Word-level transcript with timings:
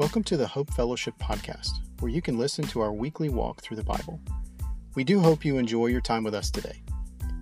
Welcome 0.00 0.24
to 0.24 0.38
the 0.38 0.46
Hope 0.46 0.72
Fellowship 0.72 1.12
Podcast, 1.18 1.80
where 1.98 2.10
you 2.10 2.22
can 2.22 2.38
listen 2.38 2.64
to 2.68 2.80
our 2.80 2.90
weekly 2.90 3.28
walk 3.28 3.60
through 3.60 3.76
the 3.76 3.84
Bible. 3.84 4.18
We 4.94 5.04
do 5.04 5.20
hope 5.20 5.44
you 5.44 5.58
enjoy 5.58 5.88
your 5.88 6.00
time 6.00 6.24
with 6.24 6.34
us 6.34 6.50
today. 6.50 6.82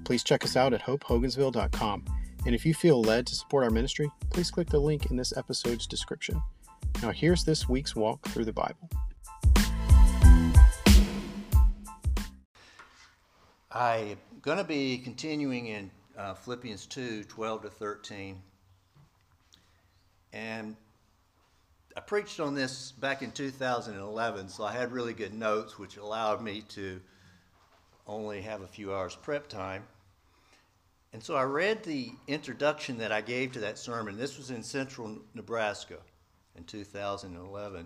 Please 0.03 0.25
check 0.25 0.43
us 0.43 0.57
out 0.57 0.75
at 0.75 0.83
hopehogansville.com, 0.83 2.05
and 2.47 2.55
if 2.57 2.67
you 2.67 2.75
feel 2.75 3.01
led 3.01 3.29
to 3.29 3.37
support 3.37 3.63
our 3.63 3.71
ministry, 3.71 4.11
please 4.31 4.51
click 4.51 4.69
the 4.71 4.81
link 4.81 5.07
in 5.07 5.17
this 5.17 5.33
episode's 5.37 5.87
description. 5.87 6.43
Now, 7.01 7.13
here's 7.13 7.45
this 7.45 7.69
week's 7.69 7.95
walk 7.95 8.27
through 8.27 8.47
the 8.47 8.53
Bible. 8.53 8.91
I'm 13.71 14.19
going 14.43 14.59
to 14.59 14.65
be 14.65 14.99
continuing 14.99 15.69
in 15.69 15.93
uh, 16.19 16.35
Philippians 16.35 16.87
2 16.87 17.23
12 17.23 17.63
to 17.63 17.71
13. 17.71 18.43
And 20.33 20.77
I 21.99 22.01
preached 22.01 22.39
on 22.39 22.55
this 22.55 22.93
back 22.93 23.23
in 23.23 23.33
2011, 23.33 24.51
so 24.51 24.63
I 24.63 24.71
had 24.71 24.93
really 24.93 25.13
good 25.13 25.35
notes, 25.35 25.81
which 25.81 25.97
allowed 25.97 26.41
me 26.41 26.61
to 26.69 27.01
only 28.07 28.41
have 28.43 28.63
a 28.63 28.69
few 28.69 28.95
hours 28.95 29.17
prep 29.17 29.49
time. 29.49 29.83
And 31.13 31.21
so 31.21 31.35
I 31.35 31.43
read 31.43 31.83
the 31.83 32.13
introduction 32.29 32.99
that 32.99 33.11
I 33.11 33.21
gave 33.21 33.51
to 33.55 33.61
that 33.63 33.79
sermon. 33.79 34.17
This 34.17 34.39
was 34.39 34.53
in 34.53 34.63
central 34.63 35.19
Nebraska 35.35 35.97
in 36.57 36.63
2011. 36.63 37.85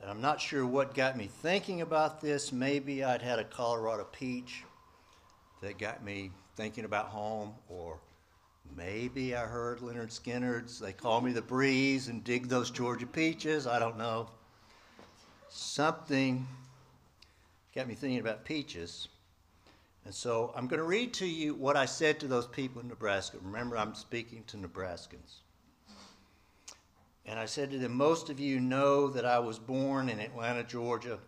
And 0.00 0.10
I'm 0.10 0.22
not 0.22 0.40
sure 0.40 0.64
what 0.64 0.94
got 0.94 1.14
me 1.14 1.26
thinking 1.26 1.82
about 1.82 2.22
this. 2.22 2.50
Maybe 2.50 3.04
I'd 3.04 3.20
had 3.20 3.38
a 3.38 3.44
Colorado 3.44 4.04
peach 4.04 4.64
that 5.60 5.76
got 5.76 6.02
me 6.02 6.30
thinking 6.56 6.86
about 6.86 7.08
home, 7.08 7.52
or 7.68 8.00
maybe 8.76 9.34
I 9.34 9.44
heard 9.44 9.80
Lynyrd 9.80 10.10
Skynyrd's 10.10 10.78
They 10.78 10.92
Call 10.92 11.20
Me 11.20 11.32
the 11.32 11.42
Breeze 11.42 12.08
and 12.08 12.24
dig 12.24 12.48
those 12.48 12.70
Georgia 12.70 13.06
peaches. 13.06 13.66
I 13.66 13.78
don't 13.78 13.98
know. 13.98 14.28
Something 15.48 16.46
got 17.74 17.88
me 17.88 17.94
thinking 17.94 18.20
about 18.20 18.44
peaches. 18.44 19.08
And 20.04 20.14
so 20.14 20.52
I'm 20.56 20.66
going 20.66 20.80
to 20.80 20.86
read 20.86 21.12
to 21.14 21.26
you 21.26 21.54
what 21.54 21.76
I 21.76 21.84
said 21.84 22.18
to 22.20 22.26
those 22.26 22.46
people 22.46 22.80
in 22.80 22.88
Nebraska. 22.88 23.38
Remember, 23.42 23.76
I'm 23.76 23.94
speaking 23.94 24.42
to 24.46 24.56
Nebraskans. 24.56 25.40
And 27.26 27.38
I 27.38 27.44
said 27.44 27.70
to 27.72 27.78
them, 27.78 27.92
Most 27.92 28.30
of 28.30 28.40
you 28.40 28.58
know 28.58 29.08
that 29.08 29.26
I 29.26 29.38
was 29.38 29.58
born 29.58 30.08
in 30.08 30.18
Atlanta, 30.18 30.64
Georgia, 30.64 31.18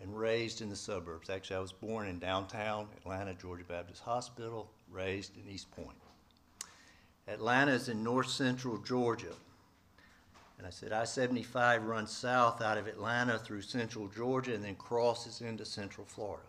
and 0.00 0.18
raised 0.18 0.62
in 0.62 0.70
the 0.70 0.76
suburbs. 0.76 1.28
Actually, 1.28 1.56
I 1.56 1.60
was 1.60 1.72
born 1.72 2.08
in 2.08 2.18
downtown 2.18 2.88
Atlanta, 2.96 3.34
Georgia 3.34 3.64
Baptist 3.64 4.02
Hospital, 4.02 4.70
raised 4.90 5.36
in 5.36 5.46
East 5.52 5.70
Point. 5.70 5.96
Atlanta 7.28 7.72
is 7.72 7.88
in 7.88 8.04
north 8.04 8.28
central 8.28 8.78
Georgia. 8.78 9.34
And 10.58 10.66
I 10.66 10.70
said, 10.70 10.92
I 10.92 11.04
75 11.04 11.84
runs 11.84 12.10
south 12.10 12.62
out 12.62 12.78
of 12.78 12.86
Atlanta 12.86 13.38
through 13.38 13.62
central 13.62 14.08
Georgia 14.08 14.54
and 14.54 14.64
then 14.64 14.76
crosses 14.76 15.40
into 15.40 15.64
central 15.64 16.06
Florida. 16.06 16.46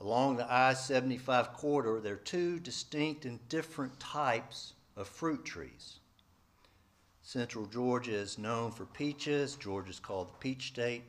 Along 0.00 0.36
the 0.36 0.50
I 0.52 0.74
75 0.74 1.54
corridor, 1.54 2.00
there 2.00 2.14
are 2.14 2.18
two 2.18 2.60
distinct 2.60 3.24
and 3.24 3.46
different 3.48 3.98
types 3.98 4.74
of 4.96 5.08
fruit 5.08 5.44
trees. 5.44 5.98
Central 7.22 7.66
Georgia 7.66 8.14
is 8.14 8.38
known 8.38 8.70
for 8.70 8.86
peaches. 8.86 9.56
Georgia 9.56 9.90
is 9.90 9.98
called 9.98 10.28
the 10.28 10.38
Peach 10.38 10.68
State. 10.68 11.02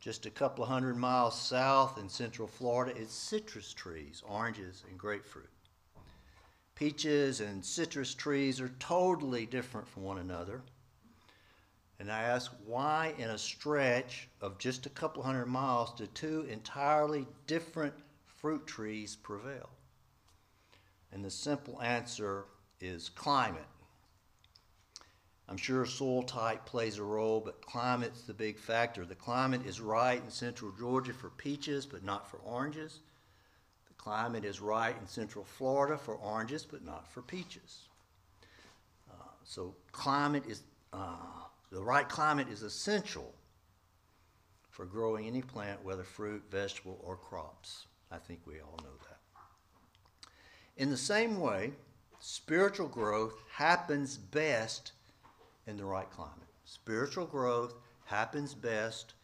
Just 0.00 0.26
a 0.26 0.30
couple 0.30 0.62
of 0.62 0.70
hundred 0.70 0.96
miles 0.96 1.38
south 1.38 1.98
in 1.98 2.08
central 2.08 2.46
Florida 2.46 2.96
is 2.96 3.10
citrus 3.10 3.74
trees, 3.74 4.22
oranges, 4.26 4.84
and 4.88 4.96
grapefruit. 4.96 5.50
Peaches 6.78 7.40
and 7.40 7.64
citrus 7.64 8.14
trees 8.14 8.60
are 8.60 8.70
totally 8.78 9.46
different 9.46 9.88
from 9.88 10.04
one 10.04 10.18
another. 10.18 10.62
And 11.98 12.08
I 12.08 12.22
ask 12.22 12.52
why, 12.64 13.14
in 13.18 13.30
a 13.30 13.36
stretch 13.36 14.28
of 14.40 14.58
just 14.58 14.86
a 14.86 14.90
couple 14.90 15.24
hundred 15.24 15.46
miles, 15.46 15.92
do 15.96 16.06
two 16.06 16.46
entirely 16.48 17.26
different 17.48 17.94
fruit 18.26 18.64
trees 18.68 19.16
prevail? 19.16 19.70
And 21.10 21.24
the 21.24 21.32
simple 21.32 21.82
answer 21.82 22.44
is 22.80 23.08
climate. 23.08 23.66
I'm 25.48 25.56
sure 25.56 25.84
soil 25.84 26.22
type 26.22 26.64
plays 26.64 26.98
a 26.98 27.02
role, 27.02 27.40
but 27.40 27.60
climate's 27.60 28.22
the 28.22 28.34
big 28.34 28.56
factor. 28.56 29.04
The 29.04 29.16
climate 29.16 29.66
is 29.66 29.80
right 29.80 30.22
in 30.22 30.30
central 30.30 30.70
Georgia 30.78 31.12
for 31.12 31.30
peaches, 31.30 31.86
but 31.86 32.04
not 32.04 32.30
for 32.30 32.36
oranges. 32.36 33.00
Climate 33.98 34.44
is 34.44 34.60
right 34.60 34.96
in 34.98 35.06
central 35.06 35.44
Florida 35.44 35.98
for 35.98 36.14
oranges, 36.14 36.64
but 36.64 36.84
not 36.84 37.06
for 37.06 37.20
peaches. 37.20 37.80
Uh, 39.10 39.14
so 39.44 39.74
climate 39.92 40.44
is 40.48 40.62
uh, 40.92 41.16
the 41.70 41.82
right 41.82 42.08
climate 42.08 42.48
is 42.50 42.62
essential 42.62 43.34
for 44.70 44.86
growing 44.86 45.26
any 45.26 45.42
plant, 45.42 45.84
whether 45.84 46.04
fruit, 46.04 46.42
vegetable, 46.50 46.98
or 47.04 47.16
crops. 47.16 47.86
I 48.10 48.16
think 48.16 48.40
we 48.46 48.60
all 48.60 48.78
know 48.82 48.96
that. 49.08 49.18
In 50.76 50.90
the 50.90 50.96
same 50.96 51.40
way, 51.40 51.72
spiritual 52.20 52.88
growth 52.88 53.34
happens 53.52 54.16
best 54.16 54.92
in 55.66 55.76
the 55.76 55.84
right 55.84 56.08
climate. 56.10 56.32
Spiritual 56.64 57.26
growth 57.26 57.74
happens 58.04 58.54
best 58.54 59.14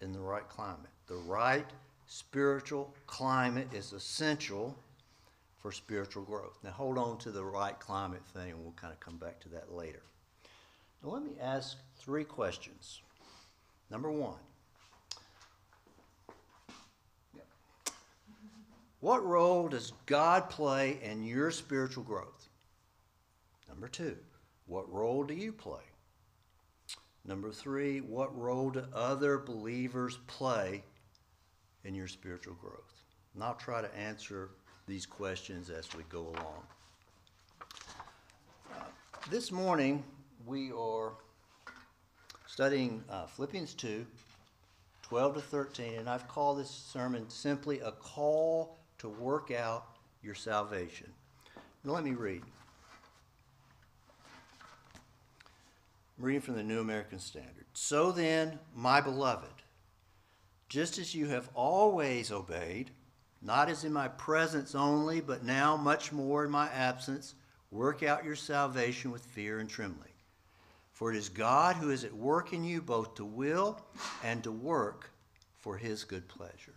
in 0.00 0.12
the 0.12 0.20
right 0.20 0.46
climate. 0.48 0.90
The 1.06 1.16
right 1.16 1.66
spiritual 2.06 2.94
climate 3.06 3.68
is 3.72 3.92
essential 3.92 4.76
for 5.58 5.72
spiritual 5.72 6.22
growth. 6.22 6.58
Now, 6.62 6.70
hold 6.70 6.98
on 6.98 7.18
to 7.18 7.30
the 7.30 7.44
right 7.44 7.78
climate 7.78 8.24
thing, 8.32 8.52
and 8.52 8.62
we'll 8.62 8.72
kind 8.72 8.92
of 8.92 9.00
come 9.00 9.16
back 9.16 9.40
to 9.40 9.48
that 9.50 9.72
later. 9.72 10.02
Now, 11.02 11.10
let 11.10 11.22
me 11.22 11.32
ask 11.40 11.76
three 11.98 12.24
questions. 12.24 13.00
Number 13.90 14.10
one 14.10 14.38
What 19.00 19.24
role 19.24 19.68
does 19.68 19.92
God 20.06 20.50
play 20.50 20.98
in 21.02 21.22
your 21.22 21.50
spiritual 21.50 22.02
growth? 22.02 22.48
Number 23.68 23.88
two, 23.88 24.16
what 24.66 24.90
role 24.92 25.22
do 25.22 25.34
you 25.34 25.52
play? 25.52 25.82
Number 27.24 27.52
three, 27.52 28.00
what 28.00 28.36
role 28.36 28.70
do 28.70 28.84
other 28.94 29.38
believers 29.38 30.18
play 30.26 30.82
in 31.86 31.94
your 31.94 32.08
spiritual 32.08 32.54
growth? 32.60 33.02
And 33.34 33.42
I'll 33.42 33.54
try 33.54 33.80
to 33.80 33.96
answer 33.96 34.50
these 34.86 35.06
questions 35.06 35.70
as 35.70 35.88
we 35.96 36.02
go 36.08 36.20
along. 36.20 36.62
Uh, 38.72 38.84
this 39.30 39.52
morning, 39.52 40.02
we 40.44 40.72
are 40.72 41.12
studying 42.46 43.02
uh, 43.08 43.26
Philippians 43.26 43.74
2 43.74 44.06
12 45.02 45.34
to 45.34 45.40
13, 45.40 45.94
and 45.98 46.08
I've 46.08 46.26
called 46.26 46.58
this 46.58 46.68
sermon 46.68 47.30
simply 47.30 47.78
a 47.78 47.92
call 47.92 48.76
to 48.98 49.08
work 49.08 49.52
out 49.52 49.86
your 50.20 50.34
salvation. 50.34 51.06
Now, 51.84 51.92
let 51.92 52.02
me 52.02 52.10
read. 52.10 52.42
I'm 56.18 56.24
reading 56.24 56.40
from 56.40 56.56
the 56.56 56.64
New 56.64 56.80
American 56.80 57.20
Standard. 57.20 57.66
So 57.72 58.10
then, 58.10 58.58
my 58.74 59.00
beloved, 59.00 59.62
just 60.68 60.98
as 60.98 61.14
you 61.14 61.26
have 61.26 61.48
always 61.54 62.32
obeyed, 62.32 62.90
not 63.42 63.68
as 63.68 63.84
in 63.84 63.92
my 63.92 64.08
presence 64.08 64.74
only, 64.74 65.20
but 65.20 65.44
now 65.44 65.76
much 65.76 66.12
more 66.12 66.44
in 66.44 66.50
my 66.50 66.68
absence, 66.70 67.34
work 67.70 68.02
out 68.02 68.24
your 68.24 68.36
salvation 68.36 69.10
with 69.10 69.24
fear 69.24 69.58
and 69.58 69.68
trembling. 69.68 70.10
For 70.92 71.12
it 71.12 71.16
is 71.16 71.28
God 71.28 71.76
who 71.76 71.90
is 71.90 72.04
at 72.04 72.14
work 72.14 72.52
in 72.52 72.64
you 72.64 72.80
both 72.80 73.14
to 73.16 73.24
will 73.24 73.80
and 74.24 74.42
to 74.44 74.50
work 74.50 75.10
for 75.58 75.76
his 75.76 76.04
good 76.04 76.26
pleasure. 76.26 76.72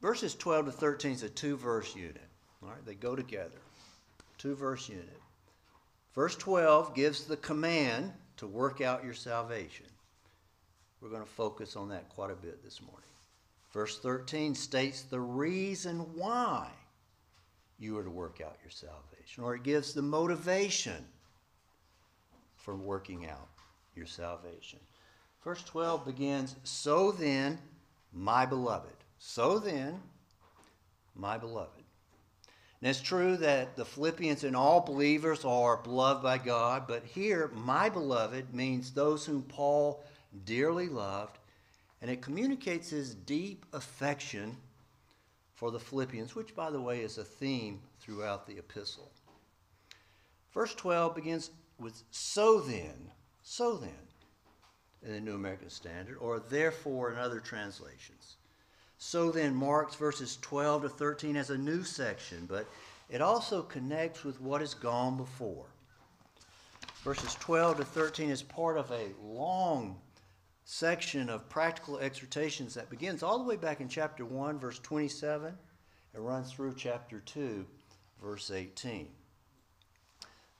Verses 0.00 0.34
12 0.34 0.66
to 0.66 0.72
13 0.72 1.12
is 1.12 1.22
a 1.22 1.28
two 1.28 1.56
verse 1.56 1.94
unit. 1.94 2.20
All 2.62 2.70
right, 2.70 2.84
they 2.84 2.94
go 2.94 3.14
together 3.14 3.58
two 4.38 4.54
verse 4.54 4.88
unit. 4.88 5.20
Verse 6.14 6.36
12 6.36 6.94
gives 6.94 7.24
the 7.24 7.36
command 7.38 8.12
to 8.36 8.46
work 8.46 8.80
out 8.80 9.04
your 9.04 9.14
salvation. 9.14 9.86
We're 11.00 11.10
going 11.10 11.22
to 11.22 11.28
focus 11.28 11.76
on 11.76 11.88
that 11.90 12.08
quite 12.08 12.30
a 12.30 12.36
bit 12.36 12.62
this 12.64 12.80
morning. 12.80 13.08
Verse 13.72 13.98
13 13.98 14.54
states 14.54 15.02
the 15.02 15.20
reason 15.20 15.98
why 16.16 16.68
you 17.78 17.98
are 17.98 18.04
to 18.04 18.10
work 18.10 18.40
out 18.44 18.56
your 18.62 18.70
salvation, 18.70 19.42
or 19.42 19.54
it 19.54 19.62
gives 19.62 19.92
the 19.92 20.02
motivation 20.02 21.04
for 22.56 22.76
working 22.76 23.26
out 23.28 23.48
your 23.94 24.06
salvation. 24.06 24.78
Verse 25.42 25.62
12 25.64 26.06
begins 26.06 26.56
So 26.64 27.12
then, 27.12 27.58
my 28.12 28.46
beloved. 28.46 28.96
So 29.18 29.58
then, 29.58 30.00
my 31.14 31.36
beloved. 31.36 31.83
And 32.84 32.90
it's 32.90 33.00
true 33.00 33.38
that 33.38 33.76
the 33.76 33.84
Philippians 33.86 34.44
and 34.44 34.54
all 34.54 34.78
believers 34.78 35.42
are 35.42 35.78
beloved 35.78 36.22
by 36.22 36.36
God, 36.36 36.84
but 36.86 37.02
here, 37.02 37.50
my 37.54 37.88
beloved 37.88 38.52
means 38.52 38.90
those 38.90 39.24
whom 39.24 39.42
Paul 39.42 40.04
dearly 40.44 40.90
loved, 40.90 41.38
and 42.02 42.10
it 42.10 42.20
communicates 42.20 42.90
his 42.90 43.14
deep 43.14 43.64
affection 43.72 44.58
for 45.54 45.70
the 45.70 45.80
Philippians, 45.80 46.34
which, 46.34 46.54
by 46.54 46.68
the 46.68 46.78
way, 46.78 47.00
is 47.00 47.16
a 47.16 47.24
theme 47.24 47.80
throughout 48.00 48.46
the 48.46 48.58
epistle. 48.58 49.10
Verse 50.52 50.74
12 50.74 51.14
begins 51.14 51.52
with 51.80 52.02
so 52.10 52.60
then, 52.60 53.10
so 53.42 53.78
then, 53.78 53.90
in 55.02 55.12
the 55.12 55.20
New 55.20 55.36
American 55.36 55.70
Standard, 55.70 56.18
or 56.18 56.38
therefore 56.38 57.10
in 57.10 57.18
other 57.18 57.40
translations. 57.40 58.36
So 59.06 59.30
then 59.30 59.54
marks 59.54 59.96
verses 59.96 60.38
12 60.40 60.82
to 60.82 60.88
13 60.88 61.36
as 61.36 61.50
a 61.50 61.58
new 61.58 61.84
section, 61.84 62.46
but 62.46 62.66
it 63.10 63.20
also 63.20 63.60
connects 63.60 64.24
with 64.24 64.40
what 64.40 64.62
has 64.62 64.72
gone 64.72 65.18
before. 65.18 65.66
Verses 67.04 67.34
12 67.34 67.76
to 67.76 67.84
13 67.84 68.30
is 68.30 68.42
part 68.42 68.78
of 68.78 68.90
a 68.90 69.12
long 69.22 70.00
section 70.64 71.28
of 71.28 71.50
practical 71.50 71.98
exhortations 71.98 72.72
that 72.74 72.88
begins 72.88 73.22
all 73.22 73.38
the 73.38 73.44
way 73.44 73.56
back 73.56 73.82
in 73.82 73.88
chapter 73.88 74.24
1, 74.24 74.58
verse 74.58 74.78
27, 74.78 75.52
and 76.14 76.26
runs 76.26 76.50
through 76.50 76.74
chapter 76.74 77.20
2, 77.20 77.66
verse 78.22 78.50
18. 78.50 79.06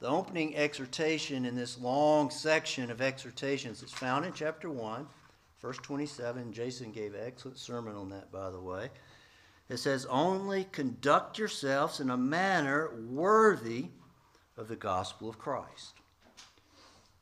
The 0.00 0.08
opening 0.08 0.55
exhortation 0.55 1.46
in 1.46 1.56
this 1.56 1.81
long 1.81 2.29
section 2.29 2.91
of 2.91 3.00
exhortations 3.00 3.82
is 3.82 3.91
found 3.91 4.26
in 4.26 4.35
chapter 4.35 4.69
1, 4.69 5.06
verse 5.64 5.78
27. 5.78 6.52
Jason 6.52 6.93
gave 6.93 7.14
an 7.14 7.22
excellent 7.25 7.56
sermon 7.56 7.96
on 7.96 8.11
that, 8.11 8.31
by 8.31 8.50
the 8.50 8.61
way. 8.61 8.90
It 9.70 9.78
says, 9.78 10.05
Only 10.05 10.64
conduct 10.64 11.38
yourselves 11.38 12.00
in 12.00 12.11
a 12.11 12.19
manner 12.19 12.90
worthy 13.08 13.87
of 14.58 14.69
the 14.69 14.76
gospel 14.76 15.26
of 15.26 15.38
Christ. 15.38 15.94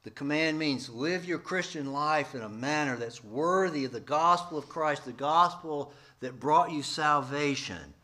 The 0.02 0.10
command 0.10 0.58
means 0.58 0.90
live 0.90 1.24
your 1.24 1.38
Christian 1.38 1.92
life 1.92 2.34
in 2.34 2.42
a 2.42 2.48
manner 2.48 2.96
that's 2.96 3.22
worthy 3.22 3.84
of 3.84 3.92
the 3.92 4.00
gospel 4.00 4.58
of 4.58 4.68
Christ, 4.68 5.04
the 5.04 5.12
gospel 5.12 5.92
that 6.18 6.40
brought 6.40 6.72
you 6.72 6.82
salvation. 6.82 7.94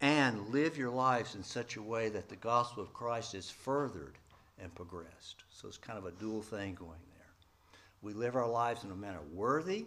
And 0.00 0.50
live 0.50 0.78
your 0.78 0.90
lives 0.90 1.34
in 1.34 1.42
such 1.42 1.74
a 1.74 1.82
way 1.82 2.08
that 2.10 2.28
the 2.28 2.36
gospel 2.36 2.84
of 2.84 2.94
Christ 2.94 3.34
is 3.34 3.50
furthered 3.50 4.14
and 4.62 4.72
progressed. 4.76 5.42
So 5.50 5.66
it's 5.66 5.76
kind 5.76 5.98
of 5.98 6.06
a 6.06 6.12
dual 6.12 6.42
thing 6.42 6.76
going. 6.76 7.09
We 8.02 8.12
live 8.12 8.36
our 8.36 8.48
lives 8.48 8.84
in 8.84 8.90
a 8.90 8.96
manner 8.96 9.20
worthy 9.32 9.86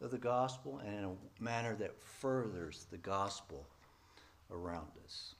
of 0.00 0.10
the 0.10 0.18
gospel 0.18 0.80
and 0.84 0.94
in 0.94 1.04
a 1.04 1.42
manner 1.42 1.74
that 1.76 2.00
furthers 2.00 2.86
the 2.90 2.98
gospel 2.98 3.66
around 4.50 4.88
us 5.04 5.34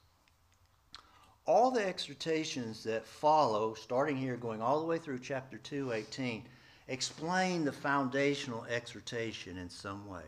all 1.48 1.70
the 1.70 1.84
exhortations 1.84 2.84
that 2.84 3.06
follow, 3.06 3.72
starting 3.72 4.18
here, 4.18 4.36
going 4.36 4.60
all 4.60 4.80
the 4.80 4.86
way 4.86 4.98
through 4.98 5.18
chapter 5.18 5.56
2, 5.56 5.92
18, 5.92 6.44
explain 6.88 7.64
the 7.64 7.72
foundational 7.72 8.66
exhortation 8.66 9.56
in 9.56 9.70
some 9.70 10.06
way. 10.06 10.24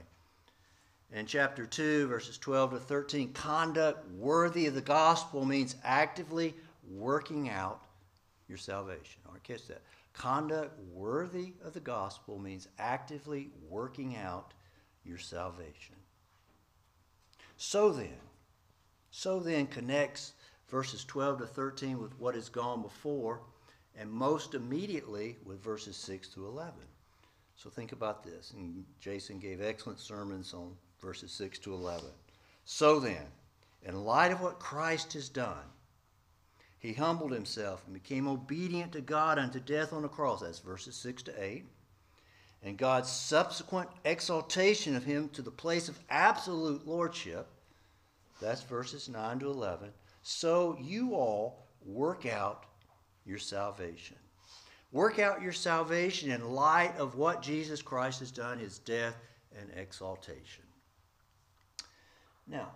In 1.13 1.27
chapter 1.27 1.67
2, 1.67 2.07
verses 2.07 2.39
12 2.39 2.71
to 2.71 2.79
13, 2.79 3.35
conduct 3.35 4.11
worthy 4.13 4.67
of 4.67 4.75
the 4.75 4.81
gospel 4.81 5.45
means 5.45 5.77
actively 5.85 6.55
working 6.91 7.51
out 7.51 7.83
your 8.51 8.59
salvation. 8.59 9.23
Or 9.27 9.39
catch 9.43 9.67
that. 9.69 9.81
Conduct 10.13 10.79
worthy 10.93 11.55
of 11.65 11.73
the 11.73 11.81
gospel 11.81 12.39
means 12.39 12.69
actively 12.79 13.49
working 13.69 14.17
out 14.17 14.53
your 15.05 15.19
salvation. 15.19 15.95
So 17.57 17.91
then, 17.93 18.19
so 19.11 19.39
then 19.41 19.67
connects 19.67 20.33
verses 20.69 21.05
12 21.05 21.39
to 21.39 21.47
13 21.47 22.01
with 22.01 22.19
what 22.19 22.35
has 22.35 22.49
gone 22.49 22.83
before, 22.83 23.41
and 23.97 24.11
most 24.11 24.55
immediately 24.55 25.37
with 25.45 25.63
verses 25.63 25.97
6 25.97 26.29
to 26.29 26.47
11. 26.47 26.75
So 27.57 27.71
think 27.71 27.93
about 27.93 28.25
this. 28.25 28.53
And 28.57 28.85
Jason 29.01 29.39
gave 29.39 29.61
excellent 29.61 30.01
sermons 30.01 30.55
on 30.55 30.73
verses 31.01 31.31
6 31.33 31.59
to 31.61 31.75
11. 31.75 32.07
So 32.65 32.99
then, 32.99 33.27
in 33.83 34.05
light 34.05 34.33
of 34.33 34.41
what 34.41 34.59
Christ 34.59 35.13
has 35.13 35.29
done, 35.29 35.65
he 36.81 36.93
humbled 36.93 37.33
himself 37.33 37.83
and 37.85 37.95
became 37.95 38.27
obedient 38.27 38.93
to 38.93 39.01
God 39.01 39.39
unto 39.39 39.61
death 39.61 39.93
on 39.93 40.03
the 40.03 40.09
cross. 40.09 40.41
That's 40.41 40.59
verses 40.59 40.97
6 40.97 41.23
to 41.25 41.43
8. 41.43 41.65
And 42.63 42.77
God's 42.77 43.11
subsequent 43.11 43.89
exaltation 44.05 44.97
of 44.97 45.05
him 45.05 45.29
to 45.31 45.43
the 45.43 45.51
place 45.51 45.89
of 45.89 45.99
absolute 46.11 46.87
lordship. 46.87 47.47
That's 48.41 48.63
verses 48.63 49.09
9 49.09 49.39
to 49.41 49.47
11 49.47 49.91
so 50.23 50.77
you 50.81 51.15
all 51.15 51.67
work 51.85 52.27
out 52.27 52.65
your 53.25 53.39
salvation. 53.39 54.17
Work 54.93 55.19
out 55.19 55.43
your 55.43 55.53
salvation 55.53 56.31
in 56.31 56.53
light 56.53 56.97
of 56.99 57.15
what 57.15 57.43
Jesus 57.43 57.81
Christ 57.81 58.21
has 58.21 58.31
done, 58.31 58.59
his 58.59 58.79
death 58.79 59.17
and 59.59 59.71
exaltation. 59.77 60.65
Now, 62.47 62.69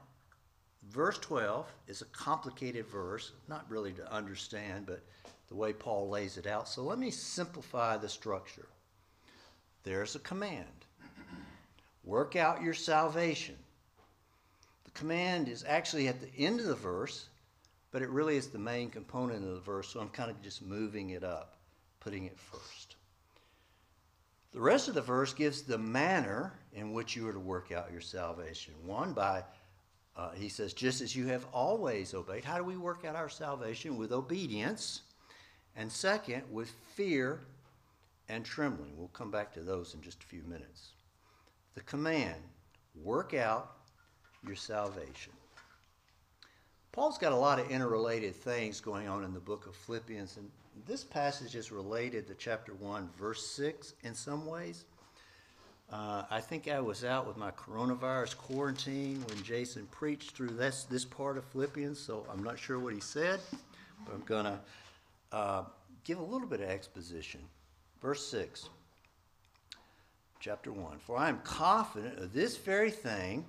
verse 0.90 1.18
12 1.18 1.66
is 1.88 2.02
a 2.02 2.06
complicated 2.06 2.86
verse, 2.86 3.32
not 3.48 3.64
really 3.68 3.92
to 3.92 4.12
understand, 4.12 4.86
but 4.86 5.02
the 5.48 5.54
way 5.54 5.72
Paul 5.72 6.08
lays 6.08 6.36
it 6.36 6.46
out. 6.46 6.68
So 6.68 6.82
let 6.82 6.98
me 6.98 7.10
simplify 7.10 7.96
the 7.96 8.08
structure. 8.08 8.66
There's 9.82 10.14
a 10.14 10.20
command 10.20 10.66
work 12.04 12.36
out 12.36 12.62
your 12.62 12.74
salvation. 12.74 13.56
The 14.84 14.90
command 14.90 15.48
is 15.48 15.64
actually 15.66 16.08
at 16.08 16.20
the 16.20 16.30
end 16.36 16.60
of 16.60 16.66
the 16.66 16.74
verse 16.74 17.28
but 17.94 18.02
it 18.02 18.10
really 18.10 18.36
is 18.36 18.48
the 18.48 18.58
main 18.58 18.90
component 18.90 19.44
of 19.44 19.54
the 19.54 19.60
verse, 19.60 19.88
so 19.88 20.00
I'm 20.00 20.08
kind 20.08 20.28
of 20.28 20.42
just 20.42 20.62
moving 20.62 21.10
it 21.10 21.22
up, 21.22 21.54
putting 22.00 22.24
it 22.24 22.36
first. 22.36 22.96
The 24.50 24.58
rest 24.58 24.88
of 24.88 24.94
the 24.94 25.00
verse 25.00 25.32
gives 25.32 25.62
the 25.62 25.78
manner 25.78 26.54
in 26.72 26.92
which 26.92 27.14
you 27.14 27.28
are 27.28 27.32
to 27.32 27.38
work 27.38 27.70
out 27.70 27.92
your 27.92 28.00
salvation. 28.00 28.74
One, 28.84 29.12
by, 29.12 29.44
uh, 30.16 30.30
he 30.32 30.48
says, 30.48 30.72
just 30.72 31.00
as 31.00 31.16
you 31.16 31.26
have 31.26 31.46
always 31.52 32.14
obeyed. 32.14 32.44
How 32.44 32.56
do 32.56 32.64
we 32.64 32.76
work 32.76 33.04
out 33.04 33.16
our 33.16 33.28
salvation? 33.28 33.96
With 33.96 34.12
obedience. 34.12 35.02
And 35.76 35.90
second, 35.90 36.42
with 36.50 36.70
fear 36.94 37.40
and 38.28 38.44
trembling. 38.44 38.92
We'll 38.96 39.08
come 39.08 39.30
back 39.30 39.52
to 39.54 39.60
those 39.60 39.94
in 39.94 40.02
just 40.02 40.22
a 40.22 40.26
few 40.26 40.42
minutes. 40.44 40.90
The 41.74 41.80
command 41.82 42.40
work 43.02 43.34
out 43.34 43.72
your 44.46 44.56
salvation. 44.56 45.32
Paul's 46.92 47.18
got 47.18 47.32
a 47.32 47.36
lot 47.36 47.58
of 47.58 47.70
interrelated 47.72 48.36
things 48.36 48.80
going 48.80 49.08
on 49.08 49.24
in 49.24 49.34
the 49.34 49.40
book 49.40 49.66
of 49.66 49.74
Philippians, 49.74 50.36
and 50.36 50.48
this 50.86 51.02
passage 51.02 51.56
is 51.56 51.72
related 51.72 52.28
to 52.28 52.34
chapter 52.34 52.72
1, 52.74 53.10
verse 53.18 53.44
6 53.48 53.94
in 54.04 54.14
some 54.14 54.46
ways. 54.46 54.84
Uh, 55.92 56.24
I 56.30 56.40
think 56.40 56.68
I 56.68 56.80
was 56.80 57.04
out 57.04 57.26
with 57.26 57.36
my 57.36 57.50
coronavirus 57.52 58.36
quarantine 58.36 59.24
when 59.28 59.42
Jason 59.42 59.86
preached 59.90 60.32
through 60.32 60.48
this, 60.48 60.84
this 60.84 61.04
part 61.04 61.36
of 61.36 61.44
Philippians, 61.44 61.98
so 61.98 62.26
I'm 62.32 62.42
not 62.42 62.58
sure 62.58 62.78
what 62.78 62.94
he 62.94 63.00
said, 63.00 63.40
but 64.04 64.14
I'm 64.14 64.22
going 64.22 64.44
to 64.44 64.58
uh, 65.32 65.64
give 66.04 66.18
a 66.18 66.22
little 66.22 66.48
bit 66.48 66.60
of 66.60 66.68
exposition. 66.68 67.40
Verse 68.00 68.26
6, 68.28 68.68
chapter 70.40 70.72
1 70.72 70.98
For 70.98 71.16
I 71.16 71.28
am 71.28 71.38
confident 71.44 72.18
of 72.18 72.32
this 72.32 72.56
very 72.56 72.90
thing, 72.90 73.44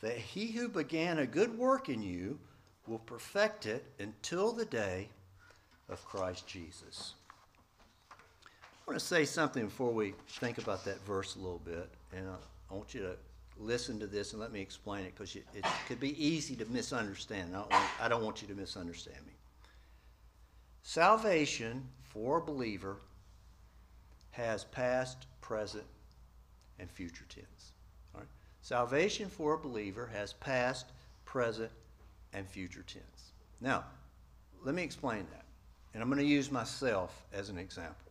that 0.00 0.18
he 0.18 0.48
who 0.48 0.68
began 0.68 1.18
a 1.18 1.26
good 1.26 1.56
work 1.56 1.88
in 1.88 2.02
you 2.02 2.38
will 2.86 2.98
perfect 2.98 3.64
it 3.64 3.84
until 3.98 4.52
the 4.52 4.66
day 4.66 5.08
of 5.88 6.04
Christ 6.04 6.46
Jesus. 6.46 7.14
I 8.86 8.90
want 8.90 9.00
to 9.00 9.06
say 9.06 9.24
something 9.24 9.64
before 9.64 9.92
we 9.92 10.12
think 10.28 10.58
about 10.58 10.84
that 10.84 11.00
verse 11.06 11.36
a 11.36 11.38
little 11.38 11.62
bit, 11.64 11.88
and 12.14 12.28
I 12.70 12.74
want 12.74 12.92
you 12.92 13.00
to 13.00 13.16
listen 13.58 13.98
to 14.00 14.06
this 14.06 14.32
and 14.32 14.40
let 14.40 14.52
me 14.52 14.60
explain 14.60 15.06
it 15.06 15.14
because 15.16 15.34
it 15.36 15.46
could 15.88 16.00
be 16.00 16.22
easy 16.22 16.54
to 16.56 16.66
misunderstand. 16.66 17.54
I 17.54 17.60
don't, 17.60 17.70
want, 17.70 17.84
I 18.02 18.08
don't 18.08 18.22
want 18.22 18.42
you 18.42 18.48
to 18.48 18.54
misunderstand 18.54 19.24
me. 19.24 19.32
Salvation 20.82 21.88
for 22.02 22.38
a 22.38 22.40
believer 22.42 22.98
has 24.32 24.64
past, 24.64 25.26
present, 25.40 25.84
and 26.78 26.90
future 26.90 27.24
tense. 27.30 27.72
All 28.14 28.20
right? 28.20 28.28
Salvation 28.60 29.30
for 29.30 29.54
a 29.54 29.58
believer 29.58 30.10
has 30.12 30.34
past, 30.34 30.92
present, 31.24 31.70
and 32.34 32.46
future 32.46 32.84
tense. 32.86 33.32
Now, 33.62 33.84
let 34.62 34.74
me 34.74 34.82
explain 34.82 35.26
that. 35.32 35.44
And 35.94 36.02
I'm 36.02 36.10
going 36.10 36.20
to 36.20 36.26
use 36.26 36.50
myself 36.50 37.24
as 37.32 37.48
an 37.48 37.56
example, 37.56 38.03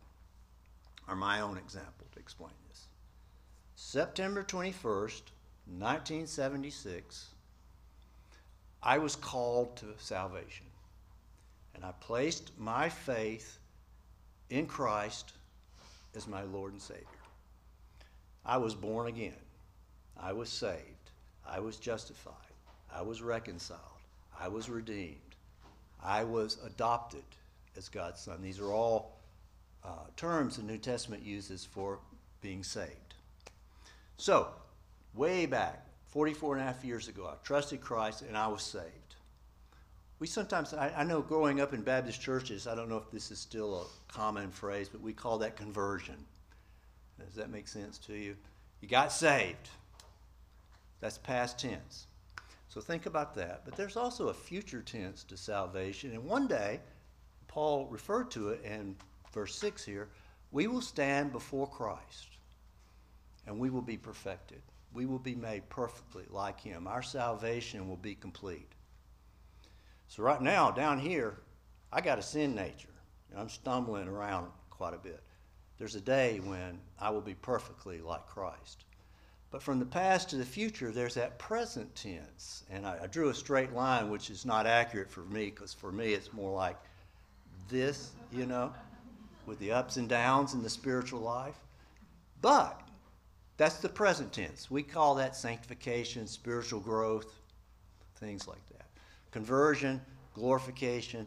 or 1.08 1.16
my 1.16 1.40
own 1.40 1.58
example 1.58 2.06
to 2.12 2.18
explain 2.18 2.52
this. 2.68 2.86
September 3.76 4.42
21st, 4.42 5.22
1976, 5.66 7.26
I 8.82 8.98
was 8.98 9.16
called 9.16 9.76
to 9.78 9.86
salvation. 9.98 10.66
And 11.74 11.84
I 11.84 11.92
placed 12.00 12.52
my 12.58 12.88
faith 12.88 13.58
in 14.50 14.66
Christ 14.66 15.32
as 16.14 16.28
my 16.28 16.42
Lord 16.44 16.72
and 16.72 16.82
Savior. 16.82 17.04
I 18.46 18.58
was 18.58 18.74
born 18.74 19.08
again. 19.08 19.34
I 20.20 20.32
was 20.32 20.48
saved. 20.48 21.10
I 21.46 21.60
was 21.60 21.76
justified. 21.78 22.34
I 22.94 23.02
was 23.02 23.22
reconciled. 23.22 23.80
I 24.38 24.48
was 24.48 24.68
redeemed. 24.68 25.18
I 26.02 26.24
was 26.24 26.58
adopted 26.64 27.24
as 27.76 27.88
God's 27.88 28.20
son. 28.20 28.42
These 28.42 28.60
are 28.60 28.72
all 28.72 29.18
uh, 29.84 29.88
terms 30.16 30.56
the 30.56 30.62
New 30.62 30.78
Testament 30.78 31.24
uses 31.24 31.64
for 31.64 31.98
being 32.40 32.62
saved. 32.62 33.14
So, 34.16 34.48
way 35.14 35.46
back, 35.46 35.86
44 36.08 36.54
and 36.54 36.62
a 36.62 36.66
half 36.66 36.84
years 36.84 37.08
ago, 37.08 37.26
I 37.26 37.34
trusted 37.44 37.80
Christ 37.80 38.22
and 38.22 38.36
I 38.36 38.46
was 38.48 38.62
saved. 38.62 39.16
we 40.18 40.26
sometimes, 40.26 40.72
I, 40.72 40.92
I, 40.96 41.04
know 41.04 41.20
growing 41.20 41.60
up 41.60 41.74
in 41.74 41.82
Baptist 41.82 42.20
churches, 42.20 42.66
I 42.66 42.74
don't 42.74 42.88
know 42.88 42.96
if 42.96 43.10
this 43.10 43.30
is 43.30 43.38
still 43.38 43.82
a 43.82 44.12
common 44.12 44.50
phrase, 44.50 44.88
but 44.88 45.00
we 45.00 45.12
call 45.12 45.38
that 45.38 45.56
conversion. 45.56 46.16
Does 47.18 47.34
that 47.34 47.50
make 47.50 47.68
sense 47.68 47.98
to 47.98 48.14
you? 48.14 48.36
You 48.80 48.88
got 48.88 49.12
saved. 49.12 49.68
That's 51.00 51.18
past 51.18 51.58
tense. 51.58 52.06
So 52.68 52.80
think 52.80 53.06
about 53.06 53.34
that. 53.34 53.62
But 53.64 53.76
there's 53.76 53.96
also 53.96 54.28
a 54.28 54.34
future 54.34 54.82
tense 54.82 55.22
to 55.24 55.36
salvation. 55.36 56.12
And 56.12 56.24
one 56.24 56.46
day, 56.46 56.80
Paul 57.46 57.86
referred 57.90 58.30
to 58.32 58.50
it 58.50 58.64
in 58.64 58.96
verse 59.34 59.54
6 59.56 59.84
here 59.84 60.08
we 60.54 60.68
will 60.68 60.80
stand 60.80 61.32
before 61.32 61.66
Christ 61.66 62.28
and 63.46 63.58
we 63.58 63.70
will 63.70 63.82
be 63.82 63.96
perfected. 63.96 64.62
We 64.92 65.04
will 65.04 65.18
be 65.18 65.34
made 65.34 65.68
perfectly 65.68 66.24
like 66.30 66.60
him. 66.60 66.86
Our 66.86 67.02
salvation 67.02 67.88
will 67.88 67.96
be 67.96 68.14
complete. 68.14 68.70
So, 70.06 70.22
right 70.22 70.40
now, 70.40 70.70
down 70.70 71.00
here, 71.00 71.40
I 71.92 72.00
got 72.00 72.20
a 72.20 72.22
sin 72.22 72.54
nature. 72.54 72.88
I'm 73.36 73.48
stumbling 73.48 74.06
around 74.06 74.46
quite 74.70 74.94
a 74.94 74.98
bit. 74.98 75.20
There's 75.76 75.96
a 75.96 76.00
day 76.00 76.38
when 76.38 76.78
I 77.00 77.10
will 77.10 77.20
be 77.20 77.34
perfectly 77.34 78.00
like 78.00 78.24
Christ. 78.26 78.84
But 79.50 79.60
from 79.60 79.80
the 79.80 79.86
past 79.86 80.30
to 80.30 80.36
the 80.36 80.44
future, 80.44 80.92
there's 80.92 81.14
that 81.14 81.38
present 81.40 81.92
tense. 81.96 82.62
And 82.70 82.86
I, 82.86 83.00
I 83.02 83.06
drew 83.08 83.28
a 83.28 83.34
straight 83.34 83.72
line, 83.72 84.08
which 84.08 84.30
is 84.30 84.46
not 84.46 84.66
accurate 84.66 85.10
for 85.10 85.24
me, 85.24 85.46
because 85.46 85.72
for 85.72 85.90
me, 85.90 86.12
it's 86.12 86.32
more 86.32 86.54
like 86.54 86.76
this, 87.68 88.12
you 88.32 88.46
know, 88.46 88.72
with 89.46 89.58
the 89.58 89.72
ups 89.72 89.96
and 89.96 90.08
downs 90.08 90.54
in 90.54 90.62
the 90.62 90.70
spiritual 90.70 91.20
life. 91.20 91.58
But 92.40 92.80
that's 93.56 93.78
the 93.78 93.88
present 93.88 94.32
tense. 94.32 94.70
We 94.70 94.82
call 94.82 95.14
that 95.16 95.36
sanctification, 95.36 96.26
spiritual 96.26 96.80
growth, 96.80 97.32
things 98.16 98.48
like 98.48 98.66
that. 98.68 98.86
Conversion, 99.30 100.00
glorification, 100.34 101.26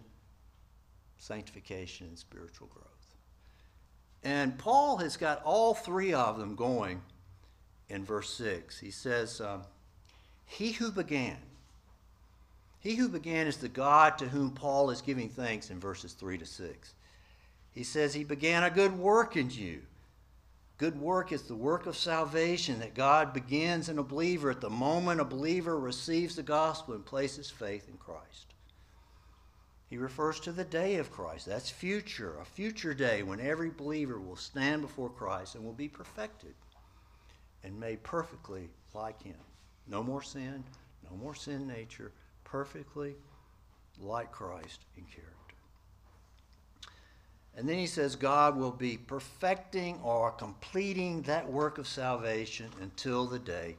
sanctification, 1.18 2.08
and 2.08 2.18
spiritual 2.18 2.68
growth. 2.68 2.86
And 4.24 4.58
Paul 4.58 4.98
has 4.98 5.16
got 5.16 5.42
all 5.44 5.74
three 5.74 6.14
of 6.14 6.38
them 6.38 6.56
going 6.56 7.02
in 7.90 8.04
verse 8.04 8.30
6. 8.34 8.78
He 8.78 8.92
says, 8.92 9.40
um, 9.40 9.64
He 10.46 10.72
who 10.72 10.92
began, 10.92 11.38
he 12.80 12.96
who 12.96 13.10
began 13.10 13.48
is 13.48 13.58
the 13.58 13.70
God 13.70 14.18
to 14.20 14.28
whom 14.28 14.52
Paul 14.52 14.90
is 14.92 15.02
giving 15.02 15.30
thanks 15.30 15.70
in 15.70 15.80
verses 15.80 16.14
3 16.14 16.38
to 16.38 16.46
6. 16.46 16.94
He 17.78 17.84
says, 17.84 18.14
He 18.14 18.24
began 18.24 18.64
a 18.64 18.70
good 18.70 18.98
work 18.98 19.38
in 19.38 19.50
you 19.52 19.82
Good 20.78 21.02
work 21.02 21.32
is 21.32 21.44
the 21.44 21.56
work 21.56 21.88
of 21.88 21.98
salvation 21.98 22.80
that 22.80 22.94
God 22.94 23.34
begins 23.34 23.90
in 23.90 23.98
a 23.98 24.04
believer 24.04 24.52
at 24.52 24.62
the 24.62 24.70
moment 24.70 25.20
a 25.20 25.26
believer 25.26 25.80
receives 25.80 26.36
the 26.36 26.44
gospel 26.44 26.94
and 26.94 27.04
places 27.04 27.50
faith 27.50 27.90
in 27.90 27.98
Christ. 27.98 28.54
He 29.90 29.98
refers 29.98 30.40
to 30.42 30.52
the 30.52 30.64
day 30.64 30.98
of 30.98 31.12
Christ. 31.12 31.48
That's 31.48 31.72
future, 31.72 32.38
a 32.40 32.46
future 32.46 32.94
day 32.94 33.24
when 33.24 33.40
every 33.40 33.72
believer 33.72 34.20
will 34.20 34.36
stand 34.36 34.84
before 34.84 35.10
Christ 35.10 35.56
and 35.56 35.64
will 35.66 35.74
be 35.74 35.88
perfected 35.88 36.54
and 37.64 37.80
made 37.80 38.04
perfectly 38.04 38.70
like 38.94 39.20
Him. 39.24 39.38
No 39.88 40.04
more 40.04 40.22
sin, 40.22 40.64
no 41.10 41.18
more 41.18 41.34
sin 41.34 41.66
nature, 41.66 42.12
perfectly 42.44 43.16
like 44.00 44.32
Christ 44.32 44.82
in 44.96 45.06
character. 45.06 45.37
And 47.58 47.68
then 47.68 47.80
he 47.80 47.88
says 47.88 48.16
God 48.16 48.56
will 48.56 48.72
be 48.72 48.98
perfecting 48.98 50.00
or 50.04 50.32
completing 50.32 51.24
that 51.24 51.52
work 51.52 51.80
of 51.80 51.88
salvation 51.88 52.70
until 52.80 53.26
the 53.26 53.40
day 53.40 53.76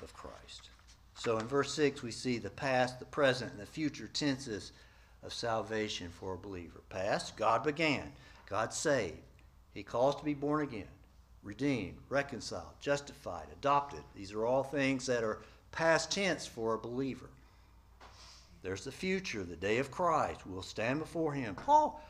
of 0.00 0.14
Christ. 0.14 0.70
So 1.16 1.38
in 1.38 1.46
verse 1.48 1.74
6, 1.74 2.02
we 2.02 2.12
see 2.12 2.38
the 2.38 2.50
past, 2.50 3.00
the 3.00 3.04
present, 3.04 3.50
and 3.50 3.60
the 3.60 3.66
future 3.66 4.06
tenses 4.06 4.70
of 5.24 5.32
salvation 5.32 6.10
for 6.10 6.34
a 6.34 6.38
believer. 6.38 6.80
Past, 6.90 7.36
God 7.36 7.64
began, 7.64 8.12
God 8.48 8.72
saved. 8.72 9.18
He 9.74 9.82
calls 9.82 10.14
to 10.16 10.24
be 10.24 10.34
born 10.34 10.62
again, 10.62 10.88
redeemed, 11.42 11.96
reconciled, 12.08 12.74
justified, 12.80 13.46
adopted. 13.52 14.02
These 14.14 14.32
are 14.32 14.46
all 14.46 14.62
things 14.62 15.06
that 15.06 15.24
are 15.24 15.42
past 15.72 16.12
tense 16.12 16.46
for 16.46 16.74
a 16.74 16.78
believer. 16.78 17.30
There's 18.62 18.84
the 18.84 18.92
future, 18.92 19.42
the 19.42 19.56
day 19.56 19.78
of 19.78 19.90
Christ. 19.90 20.46
We'll 20.46 20.62
stand 20.62 21.00
before 21.00 21.32
Him. 21.32 21.56
Paul 21.56 22.00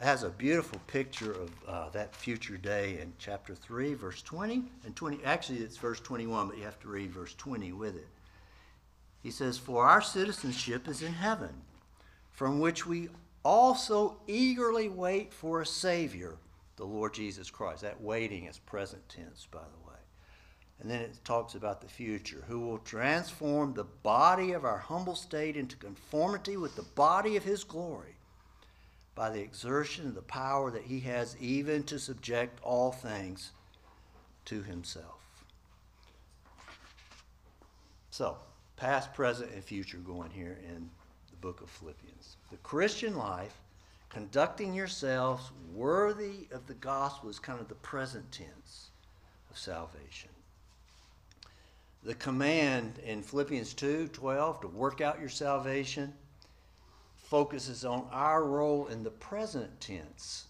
has 0.00 0.22
a 0.22 0.30
beautiful 0.30 0.80
picture 0.86 1.32
of 1.32 1.50
uh, 1.66 1.88
that 1.90 2.14
future 2.14 2.56
day 2.56 3.00
in 3.00 3.12
chapter 3.18 3.54
3, 3.54 3.94
verse 3.94 4.22
20 4.22 4.62
and 4.84 4.94
20. 4.94 5.24
Actually, 5.24 5.58
it's 5.58 5.76
verse 5.76 6.00
21, 6.00 6.48
but 6.48 6.58
you 6.58 6.64
have 6.64 6.78
to 6.80 6.88
read 6.88 7.10
verse 7.10 7.34
20 7.34 7.72
with 7.72 7.96
it. 7.96 8.06
He 9.22 9.30
says, 9.30 9.58
For 9.58 9.84
our 9.84 10.00
citizenship 10.00 10.86
is 10.86 11.02
in 11.02 11.14
heaven, 11.14 11.62
from 12.30 12.60
which 12.60 12.86
we 12.86 13.08
also 13.44 14.18
eagerly 14.28 14.88
wait 14.88 15.32
for 15.32 15.60
a 15.60 15.66
Savior, 15.66 16.36
the 16.76 16.84
Lord 16.84 17.14
Jesus 17.14 17.50
Christ. 17.50 17.82
That 17.82 18.00
waiting 18.00 18.44
is 18.44 18.58
present 18.58 19.08
tense, 19.08 19.48
by 19.50 19.58
the 19.58 19.88
way. 19.88 19.96
And 20.80 20.88
then 20.88 21.00
it 21.00 21.18
talks 21.24 21.56
about 21.56 21.80
the 21.80 21.88
future, 21.88 22.44
who 22.46 22.60
will 22.60 22.78
transform 22.78 23.74
the 23.74 23.84
body 24.04 24.52
of 24.52 24.64
our 24.64 24.78
humble 24.78 25.16
state 25.16 25.56
into 25.56 25.76
conformity 25.76 26.56
with 26.56 26.76
the 26.76 26.82
body 26.82 27.36
of 27.36 27.42
his 27.42 27.64
glory 27.64 28.17
by 29.18 29.30
the 29.30 29.40
exertion 29.40 30.06
of 30.06 30.14
the 30.14 30.22
power 30.22 30.70
that 30.70 30.84
he 30.84 31.00
has 31.00 31.36
even 31.40 31.82
to 31.82 31.98
subject 31.98 32.60
all 32.62 32.92
things 32.92 33.50
to 34.44 34.62
himself. 34.62 35.18
So, 38.10 38.36
past, 38.76 39.12
present, 39.14 39.50
and 39.52 39.64
future 39.64 39.98
going 39.98 40.30
here 40.30 40.60
in 40.64 40.88
the 41.32 41.36
book 41.40 41.60
of 41.60 41.68
Philippians. 41.68 42.36
The 42.52 42.58
Christian 42.58 43.16
life, 43.16 43.54
conducting 44.08 44.72
yourselves 44.72 45.50
worthy 45.74 46.46
of 46.52 46.68
the 46.68 46.74
gospel, 46.74 47.28
is 47.28 47.40
kind 47.40 47.60
of 47.60 47.66
the 47.66 47.74
present 47.74 48.30
tense 48.30 48.90
of 49.50 49.58
salvation. 49.58 50.30
The 52.04 52.14
command 52.14 53.00
in 53.04 53.24
Philippians 53.24 53.74
2 53.74 54.10
12 54.12 54.60
to 54.60 54.68
work 54.68 55.00
out 55.00 55.18
your 55.18 55.28
salvation 55.28 56.14
focuses 57.28 57.84
on 57.84 58.06
our 58.10 58.44
role 58.44 58.86
in 58.86 59.02
the 59.02 59.10
present 59.10 59.80
tense 59.80 60.46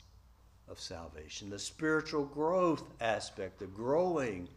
of 0.69 0.79
salvation, 0.79 1.51
the 1.51 1.59
spiritual 1.59 2.25
growth 2.25 2.85
aspect, 3.01 3.59
the 3.59 3.67
growing 3.67 4.49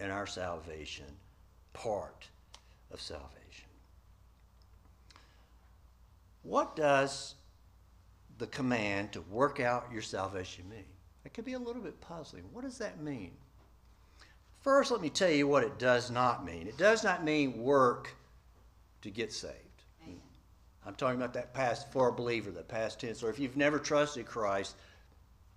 in 0.00 0.10
our 0.10 0.26
salvation 0.26 1.06
part 1.72 2.26
of 2.90 3.00
salvation. 3.00 3.68
What 6.42 6.74
does 6.74 7.36
the 8.38 8.48
command 8.48 9.12
to 9.12 9.20
work 9.22 9.60
out 9.60 9.88
your 9.92 10.02
salvation 10.02 10.68
mean? 10.68 10.84
It 11.24 11.32
could 11.32 11.44
be 11.44 11.52
a 11.52 11.58
little 11.60 11.82
bit 11.82 12.00
puzzling. 12.00 12.42
What 12.52 12.64
does 12.64 12.78
that 12.78 13.00
mean? 13.00 13.30
First, 14.62 14.90
let 14.90 15.00
me 15.00 15.10
tell 15.10 15.30
you 15.30 15.46
what 15.46 15.62
it 15.62 15.78
does 15.78 16.10
not 16.10 16.44
mean. 16.44 16.66
It 16.66 16.76
does 16.76 17.04
not 17.04 17.22
mean 17.22 17.62
work 17.62 18.16
to 19.02 19.10
get 19.10 19.32
saved. 19.32 19.54
I'm 20.84 20.94
talking 20.94 21.16
about 21.16 21.34
that 21.34 21.54
past 21.54 21.92
for 21.92 22.08
a 22.08 22.12
believer, 22.12 22.50
the 22.50 22.62
past 22.62 23.00
tense. 23.00 23.22
Or 23.22 23.30
if 23.30 23.38
you've 23.38 23.56
never 23.56 23.78
trusted 23.78 24.26
Christ, 24.26 24.74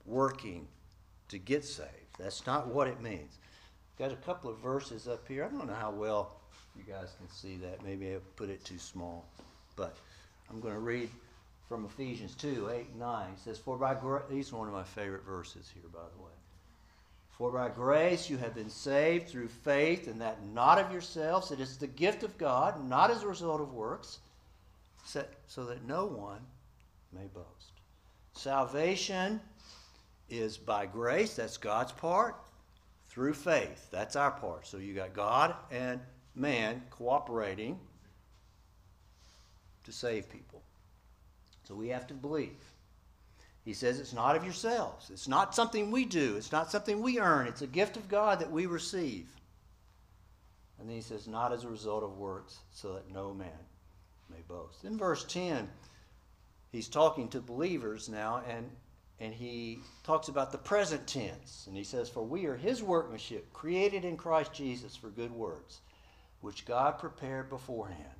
working 0.05 0.67
to 1.29 1.39
get 1.39 1.65
saved. 1.65 1.89
That's 2.19 2.45
not 2.45 2.67
what 2.67 2.87
it 2.87 3.01
means. 3.01 3.39
Got 3.97 4.11
a 4.11 4.17
couple 4.17 4.51
of 4.51 4.59
verses 4.59 5.07
up 5.07 5.27
here. 5.27 5.43
I 5.43 5.47
don't 5.47 5.67
know 5.67 5.73
how 5.73 5.91
well 5.91 6.37
you 6.75 6.83
guys 6.83 7.13
can 7.17 7.29
see 7.29 7.55
that. 7.57 7.83
Maybe 7.83 8.13
I 8.13 8.17
put 8.35 8.49
it 8.49 8.63
too 8.63 8.77
small. 8.77 9.25
But 9.75 9.95
I'm 10.49 10.59
going 10.59 10.73
to 10.73 10.79
read 10.79 11.09
from 11.67 11.85
Ephesians 11.85 12.35
2 12.35 12.69
8 12.71 12.87
and 12.89 12.99
9. 12.99 13.31
It 13.31 13.39
says, 13.39 13.57
For 13.57 13.77
by 13.77 13.95
grace, 13.95 14.23
these 14.29 14.53
are 14.53 14.57
one 14.57 14.67
of 14.67 14.73
my 14.73 14.83
favorite 14.83 15.25
verses 15.25 15.71
here, 15.73 15.89
by 15.91 16.07
the 16.15 16.23
way. 16.23 16.31
For 17.31 17.51
by 17.51 17.69
grace 17.69 18.29
you 18.29 18.37
have 18.37 18.53
been 18.53 18.69
saved 18.69 19.27
through 19.27 19.47
faith, 19.47 20.07
and 20.07 20.21
that 20.21 20.45
not 20.53 20.77
of 20.77 20.91
yourselves. 20.91 21.51
It 21.51 21.59
is 21.59 21.77
the 21.77 21.87
gift 21.87 22.23
of 22.23 22.37
God, 22.37 22.87
not 22.87 23.11
as 23.11 23.23
a 23.23 23.27
result 23.27 23.59
of 23.59 23.73
works 23.73 24.19
so 25.05 25.65
that 25.65 25.85
no 25.85 26.05
one 26.05 26.41
may 27.13 27.27
boast. 27.33 27.71
Salvation 28.33 29.39
is 30.29 30.57
by 30.57 30.85
grace, 30.85 31.35
that's 31.35 31.57
God's 31.57 31.91
part, 31.91 32.35
through 33.07 33.33
faith, 33.33 33.87
that's 33.91 34.15
our 34.15 34.31
part. 34.31 34.67
So 34.67 34.77
you 34.77 34.93
got 34.93 35.13
God 35.13 35.55
and 35.71 36.01
man 36.35 36.81
cooperating 36.89 37.79
to 39.83 39.91
save 39.91 40.29
people. 40.29 40.61
So 41.63 41.75
we 41.75 41.87
have 41.89 42.07
to 42.07 42.13
believe. 42.13 42.57
He 43.63 43.73
says 43.73 43.99
it's 43.99 44.13
not 44.13 44.35
of 44.35 44.43
yourselves. 44.43 45.09
It's 45.09 45.27
not 45.27 45.55
something 45.55 45.89
we 45.89 46.05
do. 46.05 46.35
It's 46.37 46.51
not 46.51 46.69
something 46.69 47.01
we 47.01 47.19
earn. 47.19 47.47
It's 47.47 47.61
a 47.61 47.67
gift 47.67 47.97
of 47.97 48.09
God 48.09 48.39
that 48.39 48.51
we 48.51 48.65
receive. 48.65 49.27
And 50.79 50.89
then 50.89 50.95
he 50.95 51.01
says, 51.01 51.27
not 51.27 51.53
as 51.53 51.63
a 51.63 51.69
result 51.69 52.03
of 52.03 52.17
works, 52.17 52.59
so 52.71 52.93
that 52.93 53.11
no 53.11 53.33
man 53.33 53.47
may 54.29 54.41
boast. 54.47 54.83
In 54.83 54.97
verse 54.97 55.23
10, 55.25 55.69
he's 56.71 56.87
talking 56.87 57.27
to 57.29 57.39
believers 57.39 58.09
now, 58.09 58.41
and, 58.47 58.69
and 59.19 59.33
he 59.33 59.79
talks 60.03 60.27
about 60.27 60.51
the 60.51 60.57
present 60.57 61.05
tense. 61.07 61.65
And 61.67 61.75
he 61.75 61.83
says, 61.83 62.09
For 62.09 62.23
we 62.23 62.45
are 62.45 62.55
his 62.55 62.83
workmanship, 62.83 63.51
created 63.53 64.05
in 64.05 64.17
Christ 64.17 64.53
Jesus 64.53 64.95
for 64.95 65.09
good 65.09 65.31
works, 65.31 65.79
which 66.41 66.65
God 66.65 66.99
prepared 66.99 67.49
beforehand 67.49 68.15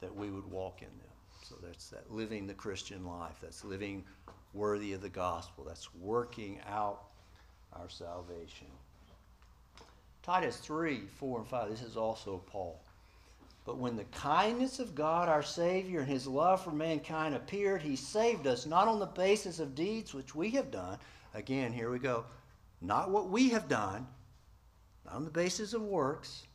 that 0.00 0.14
we 0.14 0.30
would 0.30 0.50
walk 0.50 0.82
in 0.82 0.88
them. 0.88 1.10
So 1.48 1.56
that's 1.62 1.88
that 1.90 2.10
living 2.10 2.46
the 2.46 2.54
Christian 2.54 3.04
life. 3.04 3.36
That's 3.42 3.64
living 3.64 4.04
worthy 4.54 4.92
of 4.92 5.02
the 5.02 5.08
gospel. 5.08 5.64
That's 5.64 5.92
working 5.94 6.60
out 6.68 7.02
our 7.72 7.88
salvation. 7.88 8.66
Titus 10.22 10.58
3, 10.58 11.00
4, 11.18 11.38
and 11.38 11.48
5. 11.48 11.70
This 11.70 11.82
is 11.82 11.96
also 11.96 12.42
Paul. 12.46 12.80
But 13.70 13.78
when 13.78 13.94
the 13.94 14.04
kindness 14.06 14.80
of 14.80 14.96
God 14.96 15.28
our 15.28 15.44
Savior 15.44 16.00
and 16.00 16.08
his 16.08 16.26
love 16.26 16.64
for 16.64 16.72
mankind 16.72 17.36
appeared, 17.36 17.82
he 17.82 17.94
saved 17.94 18.48
us 18.48 18.66
not 18.66 18.88
on 18.88 18.98
the 18.98 19.06
basis 19.06 19.60
of 19.60 19.76
deeds 19.76 20.12
which 20.12 20.34
we 20.34 20.50
have 20.50 20.72
done. 20.72 20.98
Again, 21.34 21.72
here 21.72 21.88
we 21.88 22.00
go. 22.00 22.24
Not 22.80 23.10
what 23.10 23.28
we 23.28 23.50
have 23.50 23.68
done, 23.68 24.08
not 25.04 25.14
on 25.14 25.24
the 25.24 25.30
basis 25.30 25.72
of 25.72 25.82
works, 25.82 26.48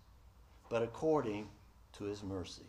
but 0.68 0.84
according 0.84 1.48
to 1.94 2.04
his 2.04 2.22
mercy. 2.22 2.68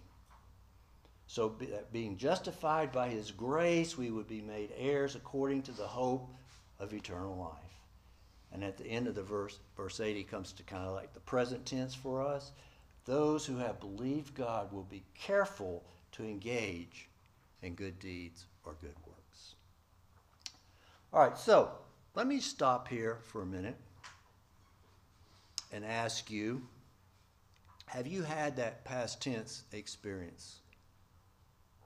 So, 1.27 1.57
uh, 1.61 1.79
being 1.91 2.17
justified 2.17 2.93
by 2.93 3.09
his 3.09 3.33
grace, 3.33 3.99
we 3.99 4.13
would 4.13 4.29
be 4.29 4.43
made 4.43 4.71
heirs 4.77 5.17
according 5.17 5.63
to 5.63 5.73
the 5.73 5.89
hope 5.89 6.31
of 6.79 6.95
eternal 6.95 7.37
life. 7.37 7.81
And 8.53 8.63
at 8.63 8.79
the 8.79 8.87
end 8.87 9.09
of 9.09 9.17
the 9.17 9.25
verse, 9.25 9.59
verse 9.77 9.99
80 9.99 10.23
comes 10.23 10.53
to 10.53 10.63
kind 10.63 10.87
of 10.87 10.95
like 10.95 11.15
the 11.15 11.21
present 11.21 11.67
tense 11.67 11.97
for 11.97 12.23
us. 12.23 12.53
Those 13.07 13.47
who 13.47 13.57
have 13.59 13.79
believed 13.81 14.35
God 14.35 14.73
will 14.73 14.83
be 14.83 15.05
careful 15.15 15.85
to 16.13 16.25
engage 16.25 17.09
in 17.63 17.75
good 17.75 17.99
deeds 18.01 18.47
or 18.65 18.75
good 18.81 18.97
works. 19.07 19.55
All 21.13 21.21
right, 21.21 21.39
so 21.39 21.71
let 22.15 22.27
me 22.27 22.41
stop 22.41 22.89
here 22.89 23.19
for 23.23 23.43
a 23.43 23.47
minute 23.47 23.77
and 25.73 25.85
ask 25.85 26.31
you 26.31 26.63
have 27.87 28.09
you 28.09 28.25
had 28.25 28.57
that 28.57 28.85
past 28.85 29.23
tense 29.23 29.63
experience 29.73 30.57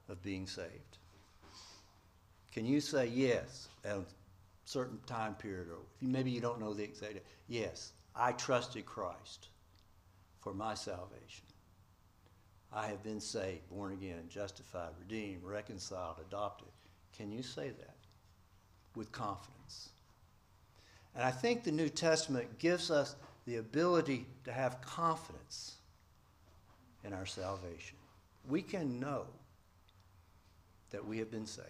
of 0.09 0.21
being 0.23 0.47
saved? 0.47 0.97
Can 2.51 2.65
you 2.65 2.81
say 2.81 3.05
yes 3.05 3.67
at 3.85 3.97
a 3.97 4.03
certain 4.65 4.99
time 5.05 5.35
period, 5.35 5.67
or 5.69 5.77
maybe 6.01 6.31
you 6.31 6.41
don't 6.41 6.59
know 6.59 6.73
the 6.73 6.83
exact? 6.83 7.19
Yes, 7.47 7.93
I 8.15 8.31
trusted 8.31 8.87
Christ 8.87 9.49
for 10.41 10.53
my 10.53 10.73
salvation. 10.73 11.45
I 12.73 12.87
have 12.87 13.03
been 13.03 13.19
saved, 13.19 13.69
born 13.69 13.93
again, 13.93 14.23
justified, 14.29 14.91
redeemed, 14.99 15.43
reconciled, 15.43 16.17
adopted. 16.25 16.69
Can 17.15 17.31
you 17.31 17.43
say 17.43 17.69
that 17.69 17.95
with 18.95 19.11
confidence? 19.11 19.89
And 21.15 21.23
I 21.23 21.31
think 21.31 21.63
the 21.63 21.71
New 21.71 21.89
Testament 21.89 22.57
gives 22.59 22.89
us 22.89 23.15
the 23.45 23.57
ability 23.57 24.25
to 24.45 24.51
have 24.51 24.81
confidence 24.81 25.75
in 27.03 27.13
our 27.13 27.25
salvation. 27.25 27.97
We 28.47 28.61
can 28.61 28.99
know 28.99 29.25
that 30.91 31.05
we 31.05 31.17
have 31.17 31.29
been 31.29 31.45
saved. 31.45 31.67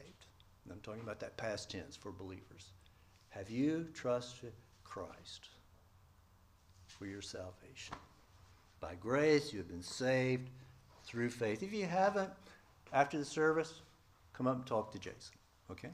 And 0.64 0.72
I'm 0.72 0.80
talking 0.82 1.02
about 1.02 1.20
that 1.22 1.38
past 1.38 1.72
tense 1.72 1.96
for 1.96 2.12
believers. 2.12 2.72
Have 3.30 3.50
you 3.50 3.88
trusted 3.94 4.54
Christ 4.84 5.48
for 6.86 7.08
your 7.08 7.22
salvation? 7.22 7.96
By 8.82 8.96
grace, 8.96 9.54
you 9.54 9.60
have 9.60 9.68
been 9.68 9.84
saved 9.84 10.50
through 11.06 11.30
faith. 11.30 11.62
If 11.62 11.72
you 11.72 11.86
haven't, 11.86 12.32
after 12.92 13.18
the 13.18 13.26
service, 13.26 13.82
come 14.34 14.48
up 14.48 14.56
and 14.56 14.66
talk 14.66 14.92
to 14.92 15.00
Jason, 15.00 15.36
okay? 15.70 15.92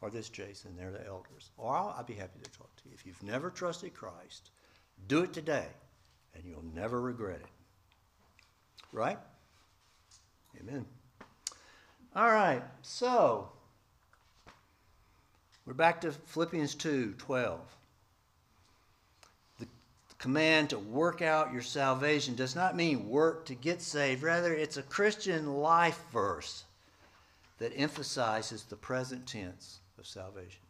Or 0.00 0.10
this 0.10 0.30
Jason, 0.30 0.74
they're 0.76 0.90
the 0.90 1.06
elders. 1.06 1.50
Or 1.58 1.76
I'll, 1.76 1.94
I'll 1.98 2.04
be 2.04 2.14
happy 2.14 2.40
to 2.42 2.50
talk 2.50 2.74
to 2.76 2.88
you. 2.88 2.94
If 2.94 3.04
you've 3.06 3.22
never 3.22 3.50
trusted 3.50 3.92
Christ, 3.92 4.50
do 5.06 5.22
it 5.22 5.34
today, 5.34 5.66
and 6.34 6.44
you'll 6.44 6.64
never 6.74 7.00
regret 7.00 7.40
it. 7.40 7.46
Right? 8.90 9.18
Amen. 10.60 10.86
All 12.16 12.30
right, 12.30 12.62
so 12.80 13.50
we're 15.66 15.74
back 15.74 16.00
to 16.02 16.12
Philippians 16.12 16.74
2 16.74 17.14
12. 17.18 17.60
Command 20.22 20.70
to 20.70 20.78
work 20.78 21.20
out 21.20 21.52
your 21.52 21.62
salvation 21.62 22.36
does 22.36 22.54
not 22.54 22.76
mean 22.76 23.08
work 23.08 23.44
to 23.46 23.56
get 23.56 23.82
saved. 23.82 24.22
Rather, 24.22 24.54
it's 24.54 24.76
a 24.76 24.82
Christian 24.84 25.54
life 25.54 26.00
verse 26.12 26.62
that 27.58 27.72
emphasizes 27.74 28.62
the 28.62 28.76
present 28.76 29.26
tense 29.26 29.80
of 29.98 30.06
salvation. 30.06 30.60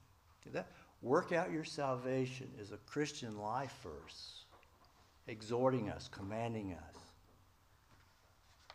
that? 0.55 0.69
Work 1.03 1.33
out 1.33 1.53
your 1.53 1.65
salvation 1.65 2.49
is 2.59 2.73
a 2.73 2.79
Christian 2.87 3.37
life 3.37 3.77
verse, 3.83 4.45
exhorting 5.29 5.91
us, 5.91 6.09
commanding 6.11 6.73
us 6.73 7.03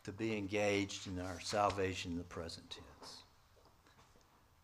to 0.04 0.12
be 0.12 0.38
engaged 0.38 1.08
in 1.08 1.20
our 1.20 1.40
salvation 1.40 2.12
in 2.12 2.18
the 2.20 2.24
present 2.26 2.70
tense. 2.70 2.87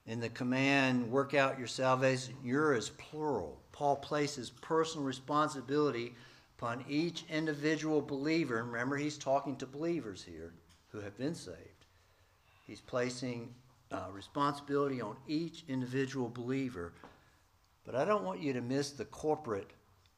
In 0.06 0.20
the 0.20 0.30
command, 0.30 1.10
work 1.10 1.34
out 1.34 1.58
your 1.58 1.68
salvation, 1.68 2.36
your 2.44 2.74
is 2.74 2.90
plural. 2.90 3.62
Paul 3.72 3.96
places 3.96 4.50
personal 4.50 5.06
responsibility 5.06 6.14
upon 6.58 6.84
each 6.90 7.24
individual 7.30 8.02
believer. 8.02 8.60
And 8.60 8.72
remember, 8.72 8.98
he's 8.98 9.18
talking 9.18 9.56
to 9.58 9.66
believers 9.66 10.24
here 10.24 10.54
who 10.90 11.00
have 11.00 11.18
been 11.18 11.36
saved. 11.36 11.86
He's 12.68 12.82
placing 12.82 13.54
uh, 13.92 14.08
responsibility 14.12 15.02
on 15.02 15.16
each 15.28 15.64
individual 15.68 16.30
believer. 16.30 16.94
But 17.86 17.96
I 17.96 18.06
don't 18.06 18.24
want 18.24 18.42
you 18.42 18.54
to 18.54 18.62
miss 18.62 18.92
the 18.92 19.06
corporate 19.06 19.72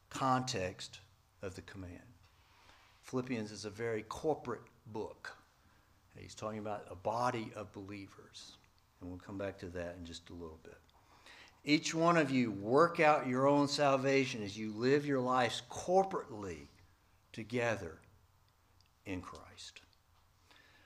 context 0.09 0.99
of 1.41 1.55
the 1.55 1.61
command. 1.61 2.01
Philippians 3.03 3.51
is 3.51 3.65
a 3.65 3.69
very 3.69 4.03
corporate 4.03 4.61
book. 4.87 5.35
He's 6.17 6.35
talking 6.35 6.59
about 6.59 6.85
a 6.89 6.95
body 6.95 7.51
of 7.55 7.71
believers. 7.71 8.57
And 9.01 9.09
we'll 9.09 9.19
come 9.19 9.37
back 9.37 9.57
to 9.59 9.67
that 9.67 9.95
in 9.99 10.05
just 10.05 10.29
a 10.29 10.33
little 10.33 10.59
bit. 10.63 10.77
Each 11.63 11.95
one 11.95 12.15
of 12.15 12.29
you 12.29 12.51
work 12.51 12.99
out 12.99 13.27
your 13.27 13.47
own 13.47 13.67
salvation 13.67 14.43
as 14.43 14.57
you 14.57 14.71
live 14.73 15.05
your 15.05 15.19
lives 15.19 15.63
corporately 15.69 16.67
together 17.33 17.97
in 19.05 19.21
Christ. 19.21 19.81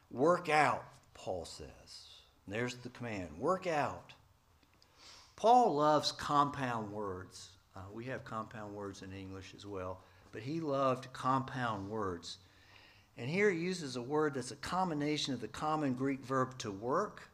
Work 0.10 0.50
out, 0.50 0.84
Paul 1.14 1.46
says. 1.46 1.68
there's 2.48 2.76
the 2.76 2.90
command 2.90 3.30
work 3.38 3.68
out. 3.68 4.14
Paul 5.36 5.76
loves 5.76 6.12
compound 6.12 6.92
words. 6.92 7.50
Uh, 7.76 7.82
we 7.94 8.06
have 8.06 8.24
compound 8.26 8.74
words 8.74 9.04
in 9.04 9.14
English 9.14 9.54
as 9.56 9.66
well, 9.66 10.02
but 10.32 10.42
he 10.42 10.60
loved 10.60 11.12
compound 11.14 11.90
words. 11.90 12.38
And 13.18 13.30
here 13.30 13.52
he 13.52 13.60
uses 13.60 13.98
a 13.98 14.02
word 14.02 14.34
that's 14.34 14.52
a 14.52 14.56
combination 14.58 15.34
of 15.34 15.42
the 15.42 15.48
common 15.48 15.94
Greek 15.94 16.24
verb 16.26 16.58
to 16.60 16.72
work 16.72 17.30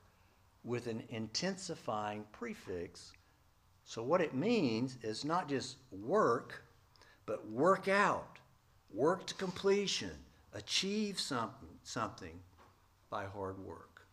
with 0.65 0.87
an 0.87 1.03
intensifying 1.09 2.25
prefix. 2.31 3.13
So, 3.85 4.01
what 4.01 4.19
it 4.19 4.33
means 4.33 4.97
is 5.03 5.23
not 5.23 5.47
just 5.47 5.77
work, 5.91 6.63
but 7.27 7.47
work 7.49 7.87
out, 7.87 8.39
work 8.91 9.27
to 9.27 9.35
completion, 9.35 10.11
achieve 10.53 11.19
something, 11.19 11.69
something 11.83 12.39
by 13.11 13.25
hard 13.25 13.59
work. 13.59 14.07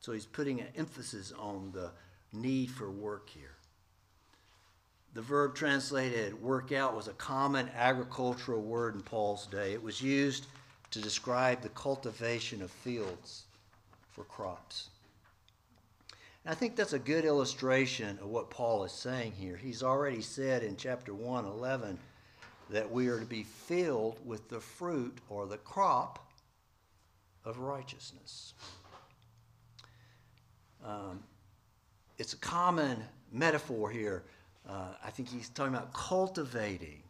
So, 0.00 0.12
he's 0.12 0.26
putting 0.26 0.60
an 0.60 0.68
emphasis 0.76 1.32
on 1.38 1.70
the 1.72 1.92
need 2.32 2.70
for 2.70 2.90
work 2.90 3.30
here. 3.30 3.54
The 5.14 5.22
verb 5.22 5.54
translated 5.54 6.42
work 6.42 6.72
out 6.72 6.96
was 6.96 7.06
a 7.06 7.12
common 7.12 7.68
agricultural 7.76 8.62
word 8.62 8.94
in 8.94 9.02
Paul's 9.02 9.46
day. 9.46 9.74
It 9.74 9.82
was 9.82 10.00
used 10.00 10.46
to 10.90 11.00
describe 11.00 11.60
the 11.60 11.68
cultivation 11.68 12.62
of 12.62 12.70
fields 12.70 13.44
for 14.10 14.24
crops. 14.24 14.88
And 16.44 16.52
I 16.52 16.54
think 16.54 16.76
that's 16.76 16.92
a 16.92 16.98
good 16.98 17.24
illustration 17.24 18.18
of 18.20 18.28
what 18.28 18.50
Paul 18.50 18.84
is 18.84 18.92
saying 18.92 19.32
here. 19.32 19.56
He's 19.56 19.82
already 19.82 20.20
said 20.20 20.62
in 20.62 20.76
chapter 20.76 21.14
1, 21.14 21.44
11, 21.44 21.98
that 22.70 22.90
we 22.90 23.08
are 23.08 23.20
to 23.20 23.26
be 23.26 23.44
filled 23.44 24.18
with 24.24 24.48
the 24.48 24.60
fruit 24.60 25.18
or 25.28 25.46
the 25.46 25.58
crop 25.58 26.32
of 27.44 27.58
righteousness. 27.58 28.54
Um, 30.84 31.22
it's 32.18 32.32
a 32.32 32.38
common 32.38 33.02
metaphor 33.30 33.90
here. 33.90 34.24
Uh, 34.68 34.94
I 35.04 35.10
think 35.10 35.28
he's 35.28 35.48
talking 35.48 35.74
about 35.74 35.92
cultivating 35.92 37.02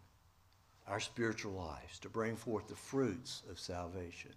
our 0.88 1.00
spiritual 1.00 1.52
lives, 1.52 1.98
to 2.00 2.08
bring 2.08 2.36
forth 2.36 2.68
the 2.68 2.74
fruits 2.74 3.42
of 3.50 3.58
salvation. 3.58 4.32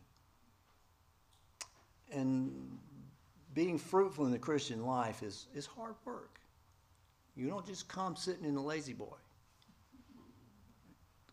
And 2.11 2.77
being 3.55 3.77
fruitful 3.77 4.25
in 4.25 4.31
the 4.31 4.37
Christian 4.37 4.85
life 4.85 5.23
is, 5.23 5.47
is 5.55 5.65
hard 5.65 5.95
work. 6.03 6.39
You 7.35 7.47
don't 7.47 7.65
just 7.65 7.87
come 7.87 8.15
sitting 8.15 8.45
in 8.45 8.53
the 8.53 8.61
lazy 8.61 8.93
boy. 8.93 9.15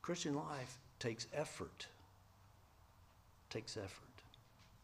Christian 0.01 0.35
life 0.35 0.79
takes 0.99 1.27
effort. 1.35 1.87
Takes 3.51 3.77
effort. 3.77 4.09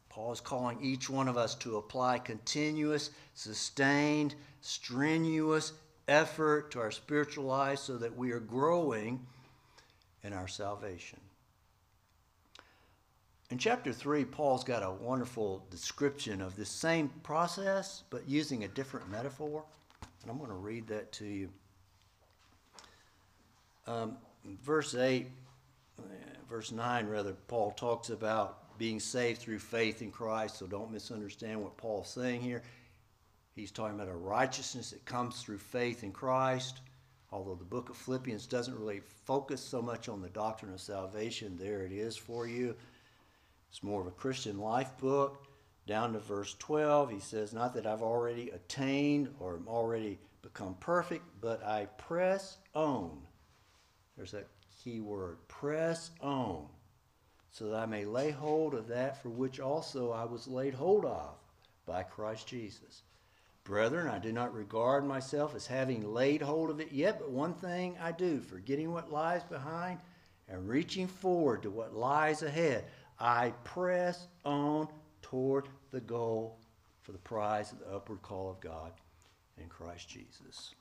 Paul 0.08 0.32
is 0.32 0.40
calling 0.40 0.78
each 0.82 1.08
one 1.08 1.28
of 1.28 1.36
us 1.36 1.54
to 1.56 1.76
apply 1.76 2.18
continuous, 2.18 3.10
sustained, 3.34 4.34
strenuous 4.60 5.72
effort 6.08 6.72
to 6.72 6.80
our 6.80 6.90
spiritual 6.90 7.44
life 7.44 7.78
so 7.78 7.98
that 7.98 8.16
we 8.16 8.32
are 8.32 8.40
growing 8.40 9.24
in 10.24 10.32
our 10.32 10.48
salvation. 10.48 11.20
In 13.50 13.56
chapter 13.56 13.94
3, 13.94 14.26
Paul's 14.26 14.62
got 14.62 14.82
a 14.82 14.90
wonderful 14.90 15.64
description 15.70 16.42
of 16.42 16.54
this 16.54 16.68
same 16.68 17.08
process, 17.22 18.02
but 18.10 18.28
using 18.28 18.64
a 18.64 18.68
different 18.68 19.10
metaphor. 19.10 19.64
And 20.22 20.30
I'm 20.30 20.36
going 20.36 20.50
to 20.50 20.56
read 20.56 20.86
that 20.88 21.10
to 21.12 21.24
you. 21.24 21.48
Um, 23.86 24.18
verse 24.62 24.94
8, 24.94 25.28
verse 26.50 26.72
9, 26.72 27.06
rather, 27.06 27.32
Paul 27.32 27.70
talks 27.70 28.10
about 28.10 28.76
being 28.78 29.00
saved 29.00 29.40
through 29.40 29.60
faith 29.60 30.02
in 30.02 30.10
Christ, 30.10 30.58
so 30.58 30.66
don't 30.66 30.92
misunderstand 30.92 31.62
what 31.62 31.74
Paul's 31.78 32.10
saying 32.10 32.42
here. 32.42 32.62
He's 33.56 33.70
talking 33.70 33.94
about 33.94 34.12
a 34.12 34.16
righteousness 34.16 34.90
that 34.90 35.04
comes 35.06 35.40
through 35.42 35.58
faith 35.58 36.04
in 36.04 36.12
Christ. 36.12 36.80
Although 37.32 37.54
the 37.54 37.64
book 37.64 37.88
of 37.88 37.96
Philippians 37.96 38.46
doesn't 38.46 38.78
really 38.78 39.00
focus 39.24 39.62
so 39.62 39.80
much 39.80 40.10
on 40.10 40.20
the 40.20 40.28
doctrine 40.28 40.72
of 40.72 40.80
salvation, 40.82 41.56
there 41.56 41.86
it 41.86 41.92
is 41.92 42.14
for 42.14 42.46
you. 42.46 42.76
It's 43.70 43.82
more 43.82 44.00
of 44.00 44.06
a 44.06 44.12
Christian 44.12 44.58
life 44.58 44.96
book. 44.98 45.44
Down 45.86 46.12
to 46.12 46.18
verse 46.18 46.54
12, 46.58 47.10
he 47.10 47.20
says, 47.20 47.52
Not 47.52 47.74
that 47.74 47.86
I've 47.86 48.02
already 48.02 48.50
attained 48.50 49.34
or 49.40 49.56
am 49.56 49.66
already 49.68 50.18
become 50.42 50.74
perfect, 50.80 51.24
but 51.40 51.64
I 51.64 51.86
press 51.96 52.58
on. 52.74 53.18
There's 54.16 54.32
that 54.32 54.48
key 54.82 55.00
word 55.00 55.38
press 55.48 56.10
on, 56.20 56.66
so 57.50 57.68
that 57.68 57.76
I 57.76 57.86
may 57.86 58.04
lay 58.04 58.30
hold 58.30 58.74
of 58.74 58.88
that 58.88 59.22
for 59.22 59.30
which 59.30 59.60
also 59.60 60.12
I 60.12 60.24
was 60.24 60.46
laid 60.46 60.74
hold 60.74 61.04
of 61.04 61.36
by 61.86 62.02
Christ 62.02 62.46
Jesus. 62.46 63.02
Brethren, 63.64 64.08
I 64.08 64.18
do 64.18 64.32
not 64.32 64.54
regard 64.54 65.04
myself 65.04 65.54
as 65.54 65.66
having 65.66 66.14
laid 66.14 66.40
hold 66.40 66.70
of 66.70 66.80
it 66.80 66.92
yet, 66.92 67.18
but 67.18 67.30
one 67.30 67.54
thing 67.54 67.96
I 68.00 68.12
do, 68.12 68.40
forgetting 68.40 68.92
what 68.92 69.12
lies 69.12 69.42
behind 69.44 70.00
and 70.48 70.68
reaching 70.68 71.06
forward 71.06 71.62
to 71.62 71.70
what 71.70 71.94
lies 71.94 72.42
ahead. 72.42 72.84
I 73.20 73.52
press 73.64 74.28
on 74.44 74.88
toward 75.22 75.68
the 75.90 76.00
goal 76.00 76.58
for 77.02 77.12
the 77.12 77.18
prize 77.18 77.72
of 77.72 77.80
the 77.80 77.94
upward 77.94 78.22
call 78.22 78.50
of 78.50 78.60
God 78.60 78.92
in 79.60 79.68
Christ 79.68 80.08
Jesus. 80.08 80.74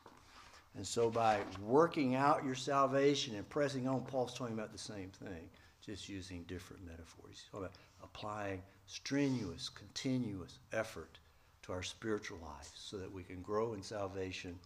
And 0.76 0.86
so, 0.86 1.10
by 1.10 1.40
working 1.62 2.14
out 2.14 2.46
your 2.46 2.54
salvation 2.54 3.36
and 3.36 3.50
pressing 3.50 3.88
on, 3.88 4.02
Paul's 4.02 4.34
talking 4.34 4.54
about 4.54 4.72
the 4.72 4.78
same 4.78 5.10
thing, 5.10 5.50
just 5.84 6.08
using 6.08 6.44
different 6.44 6.86
metaphors. 6.86 7.30
He's 7.32 7.44
talking 7.52 7.66
about 7.66 7.76
applying 8.04 8.62
strenuous, 8.86 9.70
continuous 9.70 10.60
effort 10.74 11.18
to 11.64 11.72
our 11.72 11.82
spiritual 11.82 12.38
life 12.44 12.72
so 12.76 12.98
that 12.98 13.12
we 13.12 13.24
can 13.24 13.42
grow 13.42 13.74
in 13.74 13.82
salvation 13.82 14.60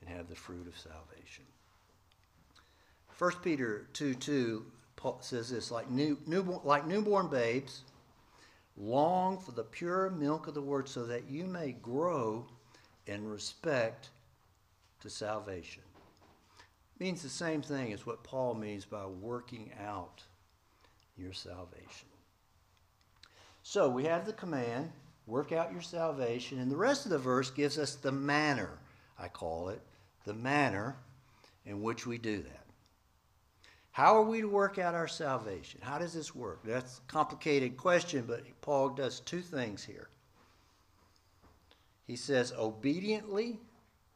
and 0.00 0.10
have 0.10 0.28
the 0.28 0.34
fruit 0.34 0.66
of 0.66 0.76
salvation. 0.76 1.44
1 3.18 3.32
Peter 3.42 3.86
2 3.92 4.14
2 4.14 4.66
Paul 5.02 5.18
says 5.20 5.50
this 5.50 5.72
like, 5.72 5.90
new, 5.90 6.16
newborn, 6.26 6.60
like 6.62 6.86
newborn 6.86 7.26
babes, 7.26 7.82
long 8.76 9.36
for 9.36 9.50
the 9.50 9.64
pure 9.64 10.10
milk 10.10 10.46
of 10.46 10.54
the 10.54 10.62
word 10.62 10.88
so 10.88 11.04
that 11.06 11.28
you 11.28 11.44
may 11.44 11.72
grow 11.72 12.46
in 13.08 13.28
respect 13.28 14.10
to 15.00 15.10
salvation. 15.10 15.82
Means 17.00 17.20
the 17.20 17.28
same 17.28 17.62
thing 17.62 17.92
as 17.92 18.06
what 18.06 18.22
Paul 18.22 18.54
means 18.54 18.84
by 18.84 19.04
working 19.04 19.72
out 19.84 20.22
your 21.18 21.32
salvation. 21.32 22.08
So 23.64 23.88
we 23.88 24.04
have 24.04 24.24
the 24.24 24.32
command, 24.32 24.92
work 25.26 25.50
out 25.50 25.72
your 25.72 25.82
salvation, 25.82 26.60
and 26.60 26.70
the 26.70 26.76
rest 26.76 27.06
of 27.06 27.10
the 27.10 27.18
verse 27.18 27.50
gives 27.50 27.76
us 27.76 27.96
the 27.96 28.12
manner, 28.12 28.78
I 29.18 29.26
call 29.26 29.70
it, 29.70 29.80
the 30.24 30.34
manner 30.34 30.94
in 31.66 31.82
which 31.82 32.06
we 32.06 32.18
do 32.18 32.40
that. 32.42 32.61
How 33.92 34.16
are 34.16 34.22
we 34.22 34.40
to 34.40 34.48
work 34.48 34.78
out 34.78 34.94
our 34.94 35.06
salvation? 35.06 35.80
How 35.82 35.98
does 35.98 36.14
this 36.14 36.34
work? 36.34 36.60
That's 36.64 36.98
a 36.98 37.12
complicated 37.12 37.76
question, 37.76 38.24
but 38.26 38.42
Paul 38.62 38.88
does 38.88 39.20
two 39.20 39.42
things 39.42 39.84
here. 39.84 40.08
He 42.06 42.16
says, 42.16 42.54
obediently 42.58 43.58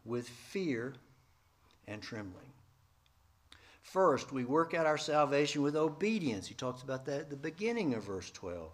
with 0.07 0.29
fear 0.29 0.95
and 1.87 2.01
trembling. 2.01 2.47
First, 3.83 4.33
we 4.33 4.45
work 4.45 4.73
out 4.73 4.87
our 4.87 4.99
salvation 4.99 5.61
with 5.61 5.77
obedience. 5.77 6.47
He 6.47 6.55
talks 6.55 6.83
about 6.83 7.05
that 7.05 7.21
at 7.21 7.31
the 7.31 7.37
beginning 7.37 7.95
of 7.95 8.05
verse 8.05 8.31
12. 8.31 8.71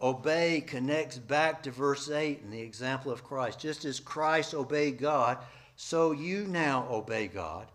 Obey 0.00 0.60
connects 0.66 1.18
back 1.18 1.62
to 1.62 1.70
verse 1.70 2.10
8 2.10 2.42
and 2.42 2.52
the 2.52 2.60
example 2.60 3.12
of 3.12 3.24
Christ. 3.24 3.60
Just 3.60 3.84
as 3.84 4.00
Christ 4.00 4.52
obeyed 4.52 4.98
God, 4.98 5.38
so 5.76 6.10
you 6.10 6.46
now 6.48 6.88
obey 6.90 7.28
God 7.28 7.68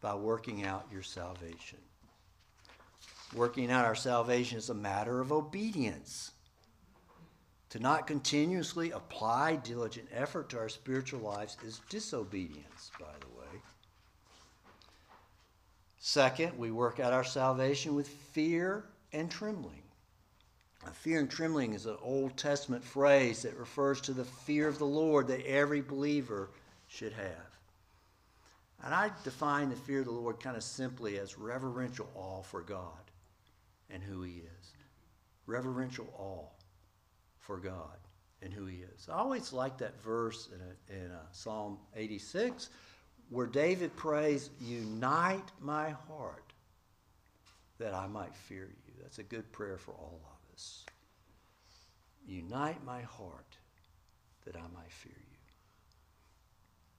by 0.00 0.14
working 0.14 0.64
out 0.64 0.86
your 0.92 1.02
salvation. 1.02 1.78
Working 3.34 3.70
out 3.70 3.84
our 3.84 3.94
salvation 3.94 4.58
is 4.58 4.70
a 4.70 4.74
matter 4.74 5.20
of 5.20 5.32
obedience. 5.32 6.32
To 7.70 7.78
not 7.78 8.06
continuously 8.06 8.92
apply 8.92 9.56
diligent 9.56 10.08
effort 10.12 10.48
to 10.50 10.58
our 10.58 10.70
spiritual 10.70 11.20
lives 11.20 11.58
is 11.66 11.82
disobedience, 11.90 12.90
by 12.98 13.12
the 13.20 13.26
way. 13.38 13.60
Second, 15.98 16.56
we 16.56 16.70
work 16.70 17.00
out 17.00 17.12
our 17.12 17.24
salvation 17.24 17.94
with 17.94 18.08
fear 18.08 18.84
and 19.12 19.30
trembling. 19.30 19.82
Fear 20.94 21.20
and 21.20 21.30
trembling 21.30 21.74
is 21.74 21.84
an 21.84 21.98
Old 22.00 22.36
Testament 22.38 22.82
phrase 22.82 23.42
that 23.42 23.58
refers 23.58 24.00
to 24.02 24.12
the 24.12 24.24
fear 24.24 24.68
of 24.68 24.78
the 24.78 24.86
Lord 24.86 25.28
that 25.28 25.44
every 25.44 25.82
believer 25.82 26.48
should 26.86 27.12
have. 27.12 27.47
And 28.84 28.94
I 28.94 29.10
define 29.24 29.70
the 29.70 29.76
fear 29.76 30.00
of 30.00 30.06
the 30.06 30.12
Lord 30.12 30.40
kind 30.40 30.56
of 30.56 30.62
simply 30.62 31.18
as 31.18 31.38
reverential 31.38 32.08
awe 32.14 32.42
for 32.42 32.62
God 32.62 33.10
and 33.90 34.02
who 34.02 34.22
He 34.22 34.36
is. 34.36 34.72
Reverential 35.46 36.06
awe 36.16 36.46
for 37.38 37.58
God 37.58 37.96
and 38.40 38.52
who 38.52 38.66
He 38.66 38.78
is. 38.78 39.08
I 39.10 39.16
always 39.16 39.52
like 39.52 39.78
that 39.78 40.00
verse 40.00 40.48
in, 40.54 40.96
a, 40.96 41.04
in 41.04 41.10
a 41.10 41.22
Psalm 41.32 41.78
86 41.96 42.70
where 43.30 43.46
David 43.46 43.94
prays, 43.96 44.50
Unite 44.60 45.50
my 45.60 45.90
heart 45.90 46.52
that 47.78 47.94
I 47.94 48.06
might 48.06 48.34
fear 48.34 48.68
you. 48.86 48.94
That's 49.02 49.18
a 49.18 49.22
good 49.24 49.50
prayer 49.52 49.78
for 49.78 49.92
all 49.92 50.20
of 50.24 50.54
us. 50.54 50.84
Unite 52.26 52.84
my 52.84 53.00
heart 53.02 53.56
that 54.44 54.56
I 54.56 54.66
might 54.74 54.90
fear 54.90 55.12
you. 55.16 55.38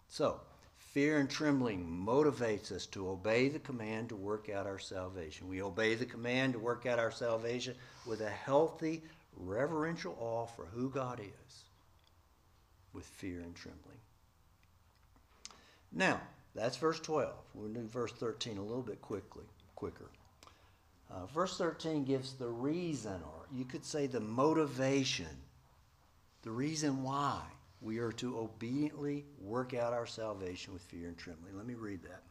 So, 0.07 0.41
Fear 0.93 1.19
and 1.19 1.29
trembling 1.29 1.85
motivates 1.85 2.71
us 2.71 2.87
to 2.87 3.09
obey 3.09 3.47
the 3.47 3.59
command 3.59 4.09
to 4.09 4.15
work 4.15 4.49
out 4.49 4.65
our 4.65 4.79
salvation. 4.79 5.47
We 5.47 5.61
obey 5.61 5.93
the 5.93 6.05
command 6.05 6.53
to 6.53 6.59
work 6.59 6.87
out 6.87 6.97
our 6.97 7.11
salvation 7.11 7.75
with 8.07 8.21
a 8.21 8.29
healthy, 8.29 9.03
reverential 9.37 10.17
awe 10.19 10.47
for 10.47 10.65
who 10.65 10.89
God 10.89 11.19
is, 11.19 11.63
with 12.91 13.05
fear 13.05 13.41
and 13.41 13.53
trembling. 13.53 13.99
Now, 15.91 16.21
that's 16.55 16.77
verse 16.77 16.99
12. 16.99 17.35
We'll 17.53 17.69
do 17.69 17.81
verse 17.81 18.11
13 18.13 18.57
a 18.57 18.63
little 18.63 18.81
bit 18.81 18.99
quickly, 18.99 19.45
quicker. 19.75 20.09
Uh, 21.11 21.27
verse 21.27 21.55
13 21.55 22.03
gives 22.03 22.33
the 22.33 22.49
reason, 22.49 23.21
or 23.23 23.45
you 23.51 23.63
could 23.63 23.85
say 23.85 24.07
the 24.07 24.19
motivation, 24.19 25.37
the 26.41 26.51
reason 26.51 27.03
why 27.03 27.43
we 27.81 27.99
are 27.99 28.11
to 28.13 28.37
obediently 28.37 29.25
work 29.39 29.73
out 29.73 29.93
our 29.93 30.05
salvation 30.05 30.73
with 30.73 30.81
fear 30.83 31.07
and 31.07 31.17
trembling. 31.17 31.55
Let 31.55 31.65
me 31.65 31.75
read 31.75 32.01
that. 32.03 32.23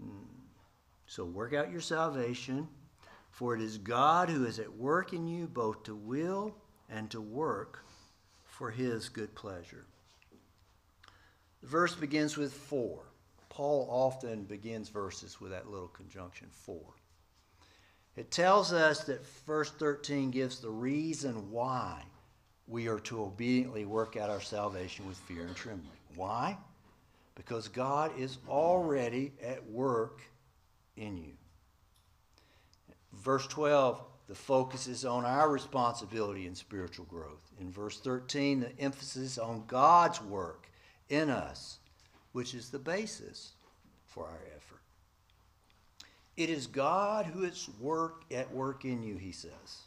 Hmm. 0.00 0.24
So, 1.06 1.24
work 1.24 1.52
out 1.54 1.70
your 1.70 1.80
salvation, 1.80 2.66
for 3.30 3.54
it 3.54 3.60
is 3.60 3.78
God 3.78 4.28
who 4.28 4.44
is 4.44 4.58
at 4.58 4.76
work 4.76 5.12
in 5.12 5.28
you 5.28 5.46
both 5.46 5.84
to 5.84 5.94
will 5.94 6.54
and 6.88 7.10
to 7.10 7.20
work 7.20 7.84
for 8.44 8.70
his 8.70 9.08
good 9.08 9.34
pleasure. 9.34 9.84
The 11.62 11.68
verse 11.68 11.94
begins 11.94 12.36
with 12.36 12.52
for. 12.52 13.02
Paul 13.48 13.86
often 13.88 14.44
begins 14.44 14.88
verses 14.88 15.40
with 15.40 15.52
that 15.52 15.70
little 15.70 15.88
conjunction 15.88 16.48
for. 16.50 16.94
It 18.16 18.30
tells 18.30 18.72
us 18.72 19.04
that 19.04 19.26
verse 19.46 19.70
13 19.70 20.30
gives 20.30 20.60
the 20.60 20.70
reason 20.70 21.50
why 21.50 22.02
we 22.66 22.88
are 22.88 23.00
to 23.00 23.22
obediently 23.22 23.84
work 23.84 24.16
out 24.16 24.30
our 24.30 24.40
salvation 24.40 25.06
with 25.06 25.16
fear 25.18 25.42
and 25.42 25.54
trembling. 25.54 25.90
Why? 26.16 26.56
Because 27.34 27.68
God 27.68 28.12
is 28.18 28.38
already 28.48 29.32
at 29.42 29.64
work 29.68 30.22
in 30.96 31.16
you. 31.16 31.32
Verse 33.12 33.46
12, 33.46 34.02
the 34.28 34.34
focus 34.34 34.86
is 34.86 35.04
on 35.04 35.24
our 35.24 35.50
responsibility 35.50 36.46
in 36.46 36.54
spiritual 36.54 37.04
growth. 37.06 37.52
In 37.60 37.70
verse 37.70 38.00
13, 38.00 38.60
the 38.60 38.80
emphasis 38.80 39.36
on 39.38 39.64
God's 39.66 40.22
work 40.22 40.68
in 41.10 41.28
us, 41.28 41.78
which 42.32 42.54
is 42.54 42.70
the 42.70 42.78
basis 42.78 43.52
for 44.06 44.24
our 44.24 44.40
effort. 44.56 44.80
It 46.36 46.50
is 46.50 46.66
God 46.66 47.26
who 47.26 47.44
is 47.44 47.68
work 47.78 48.22
at 48.32 48.52
work 48.52 48.84
in 48.84 49.02
you, 49.02 49.16
he 49.16 49.32
says. 49.32 49.82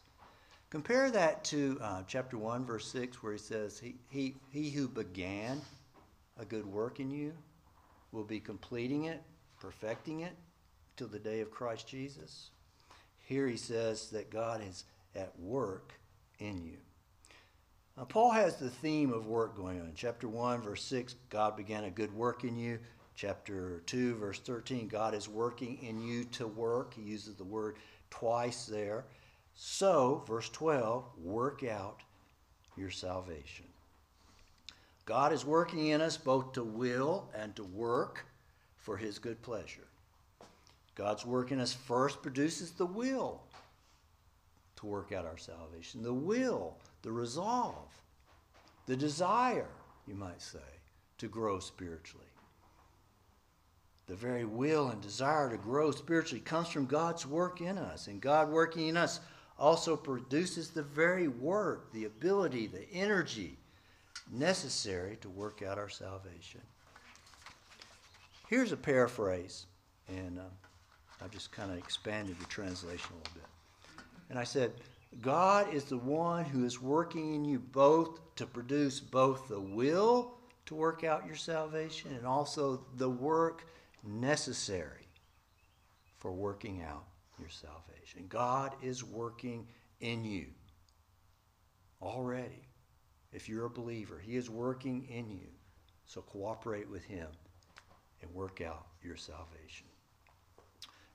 Compare 0.69 1.11
that 1.11 1.45
to 1.45 1.79
uh, 1.81 2.03
chapter 2.07 2.37
1, 2.37 2.65
verse 2.65 2.91
6, 2.91 3.23
where 3.23 3.31
he 3.31 3.39
says, 3.39 3.79
he, 3.79 3.95
he, 4.09 4.35
he 4.49 4.69
who 4.69 4.89
began 4.89 5.61
a 6.37 6.43
good 6.43 6.65
work 6.65 6.99
in 6.99 7.09
you 7.09 7.31
will 8.11 8.25
be 8.25 8.41
completing 8.41 9.05
it, 9.05 9.21
perfecting 9.61 10.21
it 10.21 10.33
till 10.97 11.07
the 11.07 11.19
day 11.19 11.39
of 11.39 11.51
Christ 11.51 11.87
Jesus. 11.87 12.51
Here 13.19 13.47
he 13.47 13.55
says 13.55 14.09
that 14.09 14.29
God 14.29 14.61
is 14.67 14.83
at 15.15 15.31
work 15.39 15.93
in 16.39 16.61
you. 16.61 16.77
Now, 17.95 18.03
Paul 18.03 18.31
has 18.31 18.57
the 18.57 18.69
theme 18.69 19.13
of 19.13 19.25
work 19.25 19.55
going 19.55 19.79
on. 19.79 19.93
chapter 19.95 20.27
1, 20.27 20.61
verse 20.61 20.83
6, 20.83 21.15
God 21.29 21.55
began 21.55 21.85
a 21.85 21.89
good 21.89 22.13
work 22.13 22.43
in 22.43 22.57
you. 22.57 22.77
Chapter 23.15 23.81
2, 23.85 24.15
verse 24.15 24.39
13, 24.39 24.87
God 24.87 25.15
is 25.15 25.29
working 25.29 25.79
in 25.81 26.01
you 26.01 26.25
to 26.25 26.45
work. 26.45 26.93
He 26.93 27.01
uses 27.01 27.35
the 27.35 27.43
word 27.43 27.77
twice 28.09 28.65
there. 28.65 29.05
So, 29.59 30.23
verse 30.27 30.49
12, 30.49 31.03
work 31.17 31.63
out 31.63 32.03
your 32.77 32.91
salvation. 32.91 33.65
God 35.05 35.33
is 35.33 35.43
working 35.43 35.87
in 35.87 35.99
us 35.99 36.15
both 36.15 36.53
to 36.53 36.63
will 36.63 37.27
and 37.35 37.55
to 37.55 37.63
work 37.63 38.27
for 38.77 38.97
his 38.97 39.17
good 39.17 39.41
pleasure. 39.41 39.87
God's 40.93 41.25
work 41.25 41.51
in 41.51 41.59
us 41.59 41.73
first 41.73 42.21
produces 42.21 42.69
the 42.71 42.85
will 42.85 43.41
to 44.75 44.85
work 44.85 45.11
out 45.11 45.25
our 45.25 45.37
salvation, 45.37 46.03
the 46.03 46.13
will, 46.13 46.77
the 47.01 47.11
resolve, 47.11 47.89
the 48.85 48.95
desire, 48.95 49.69
you 50.05 50.13
might 50.13 50.41
say, 50.41 50.59
to 51.17 51.27
grow 51.27 51.57
spiritually. 51.57 52.25
The 54.05 54.15
very 54.15 54.45
will 54.45 54.89
and 54.89 55.01
desire 55.01 55.49
to 55.49 55.57
grow 55.57 55.89
spiritually 55.89 56.41
comes 56.41 56.67
from 56.67 56.85
God's 56.85 57.25
work 57.25 57.59
in 57.59 57.79
us, 57.79 58.05
and 58.05 58.21
God 58.21 58.49
working 58.49 58.89
in 58.89 58.97
us 58.97 59.19
also 59.59 59.95
produces 59.95 60.69
the 60.69 60.83
very 60.83 61.27
work, 61.27 61.91
the 61.91 62.05
ability, 62.05 62.67
the 62.67 62.89
energy 62.93 63.57
necessary 64.31 65.17
to 65.21 65.29
work 65.29 65.61
out 65.61 65.77
our 65.77 65.89
salvation. 65.89 66.61
Here's 68.49 68.71
a 68.71 68.77
paraphrase, 68.77 69.65
and 70.07 70.39
uh, 70.39 70.43
I 71.23 71.27
just 71.27 71.51
kind 71.51 71.71
of 71.71 71.77
expanded 71.77 72.39
the 72.39 72.45
translation 72.45 73.07
a 73.11 73.17
little 73.17 73.33
bit. 73.33 74.03
And 74.29 74.39
I 74.39 74.43
said, 74.43 74.73
God 75.21 75.73
is 75.73 75.85
the 75.85 75.97
one 75.97 76.45
who 76.45 76.65
is 76.65 76.81
working 76.81 77.33
in 77.33 77.45
you 77.45 77.59
both 77.59 78.19
to 78.35 78.45
produce 78.45 78.99
both 78.99 79.47
the 79.47 79.59
will 79.59 80.33
to 80.65 80.75
work 80.75 81.03
out 81.03 81.25
your 81.25 81.35
salvation 81.35 82.13
and 82.13 82.25
also 82.25 82.85
the 82.97 83.09
work 83.09 83.65
necessary 84.03 85.07
for 86.19 86.31
working 86.31 86.83
out 86.83 87.05
your 87.39 87.49
salvation. 87.49 88.25
God 88.29 88.73
is 88.81 89.03
working 89.03 89.67
in 89.99 90.23
you 90.23 90.47
already. 92.01 92.67
If 93.33 93.49
you're 93.49 93.65
a 93.65 93.69
believer, 93.69 94.19
He 94.19 94.35
is 94.35 94.49
working 94.49 95.07
in 95.09 95.29
you. 95.29 95.47
So 96.05 96.21
cooperate 96.21 96.89
with 96.89 97.03
Him 97.03 97.27
and 98.21 98.33
work 98.33 98.61
out 98.61 98.87
your 99.03 99.17
salvation. 99.17 99.87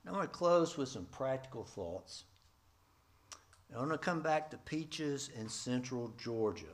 Now, 0.04 0.11
I'm 0.11 0.16
going 0.16 0.28
to 0.28 0.32
close 0.32 0.76
with 0.76 0.88
some 0.88 1.06
practical 1.06 1.64
thoughts. 1.64 2.24
I 3.74 3.78
want 3.78 3.92
to 3.92 3.98
come 3.98 4.20
back 4.20 4.50
to 4.50 4.58
peaches 4.58 5.30
in 5.38 5.48
central 5.48 6.12
Georgia. 6.18 6.66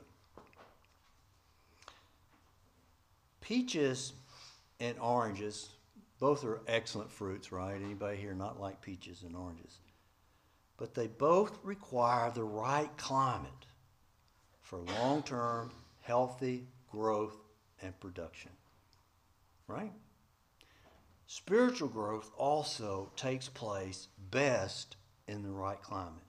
Peaches 3.39 4.13
and 4.79 4.97
oranges, 4.99 5.69
both 6.19 6.43
are 6.43 6.61
excellent 6.67 7.11
fruits, 7.11 7.51
right? 7.51 7.81
Anybody 7.81 8.17
here 8.17 8.33
not 8.33 8.59
like 8.59 8.81
peaches 8.81 9.23
and 9.23 9.35
oranges? 9.35 9.79
But 10.77 10.93
they 10.93 11.07
both 11.07 11.57
require 11.63 12.31
the 12.31 12.43
right 12.43 12.95
climate 12.97 13.65
for 14.61 14.79
long 14.79 15.23
term, 15.23 15.71
healthy 16.01 16.67
growth 16.91 17.37
and 17.81 17.97
production, 17.99 18.51
right? 19.67 19.91
Spiritual 21.27 21.89
growth 21.89 22.31
also 22.37 23.11
takes 23.15 23.47
place 23.49 24.07
best 24.31 24.95
in 25.27 25.43
the 25.43 25.51
right 25.51 25.81
climate. 25.81 26.23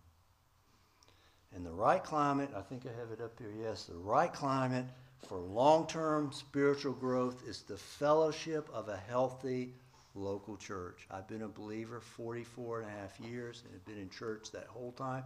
In 1.56 1.64
the 1.64 1.72
right 1.72 2.02
climate, 2.02 2.50
I 2.54 2.60
think 2.60 2.84
I 2.86 3.00
have 3.00 3.10
it 3.10 3.20
up 3.20 3.38
here, 3.38 3.52
yes, 3.60 3.84
the 3.84 3.94
right 3.94 4.32
climate 4.32 4.84
for 5.26 5.38
long 5.38 5.86
term 5.86 6.32
spiritual 6.32 6.92
growth 6.92 7.46
is 7.46 7.62
the 7.62 7.76
fellowship 7.76 8.68
of 8.72 8.88
a 8.88 8.96
healthy 8.96 9.74
local 10.14 10.56
church. 10.56 11.06
I've 11.10 11.28
been 11.28 11.42
a 11.42 11.48
believer 11.48 12.00
44 12.00 12.80
and 12.80 12.88
a 12.88 12.92
half 12.92 13.20
years 13.20 13.62
and 13.64 13.72
have 13.72 13.84
been 13.84 13.98
in 13.98 14.10
church 14.10 14.50
that 14.52 14.66
whole 14.66 14.92
time. 14.92 15.24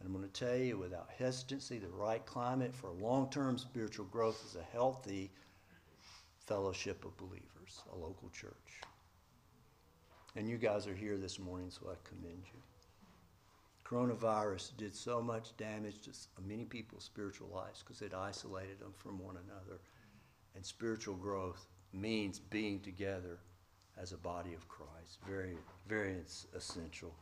And 0.00 0.06
I'm 0.08 0.12
going 0.12 0.28
to 0.28 0.32
tell 0.46 0.56
you 0.56 0.78
without 0.78 1.08
hesitancy, 1.16 1.78
the 1.78 1.88
right 1.88 2.24
climate 2.26 2.74
for 2.74 2.90
long 2.90 3.30
term 3.30 3.58
spiritual 3.58 4.06
growth 4.06 4.42
is 4.48 4.56
a 4.56 4.64
healthy 4.72 5.30
fellowship 6.46 7.04
of 7.04 7.16
believers, 7.16 7.82
a 7.92 7.96
local 7.96 8.30
church. 8.30 8.52
And 10.34 10.48
you 10.48 10.56
guys 10.56 10.86
are 10.86 10.94
here 10.94 11.18
this 11.18 11.38
morning, 11.38 11.70
so 11.70 11.90
I 11.90 11.94
commend 12.08 12.42
you. 12.52 12.71
Coronavirus 13.92 14.74
did 14.78 14.94
so 14.94 15.20
much 15.20 15.54
damage 15.58 16.00
to 16.00 16.10
many 16.42 16.64
people's 16.64 17.04
spiritual 17.04 17.48
lives 17.54 17.82
because 17.82 18.00
it 18.00 18.14
isolated 18.14 18.80
them 18.80 18.94
from 18.96 19.18
one 19.18 19.36
another. 19.36 19.80
And 20.54 20.64
spiritual 20.64 21.14
growth 21.14 21.66
means 21.92 22.38
being 22.38 22.80
together 22.80 23.38
as 24.00 24.12
a 24.12 24.16
body 24.16 24.54
of 24.54 24.66
Christ. 24.66 25.18
Very, 25.28 25.56
very 25.86 26.16
essential. 26.56 27.14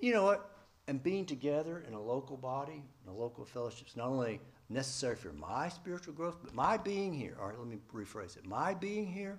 You 0.00 0.12
know 0.12 0.24
what? 0.24 0.50
And 0.88 1.00
being 1.00 1.24
together 1.24 1.84
in 1.86 1.94
a 1.94 2.02
local 2.02 2.36
body, 2.36 2.82
in 3.04 3.12
a 3.12 3.14
local 3.14 3.44
fellowship, 3.44 3.86
is 3.86 3.96
not 3.96 4.08
only 4.08 4.40
necessary 4.68 5.14
for 5.14 5.32
my 5.32 5.68
spiritual 5.68 6.14
growth, 6.14 6.36
but 6.42 6.52
my 6.52 6.76
being 6.76 7.12
here. 7.12 7.36
All 7.40 7.46
right, 7.46 7.58
let 7.58 7.68
me 7.68 7.78
rephrase 7.94 8.36
it. 8.36 8.44
My 8.44 8.74
being 8.74 9.06
here 9.06 9.38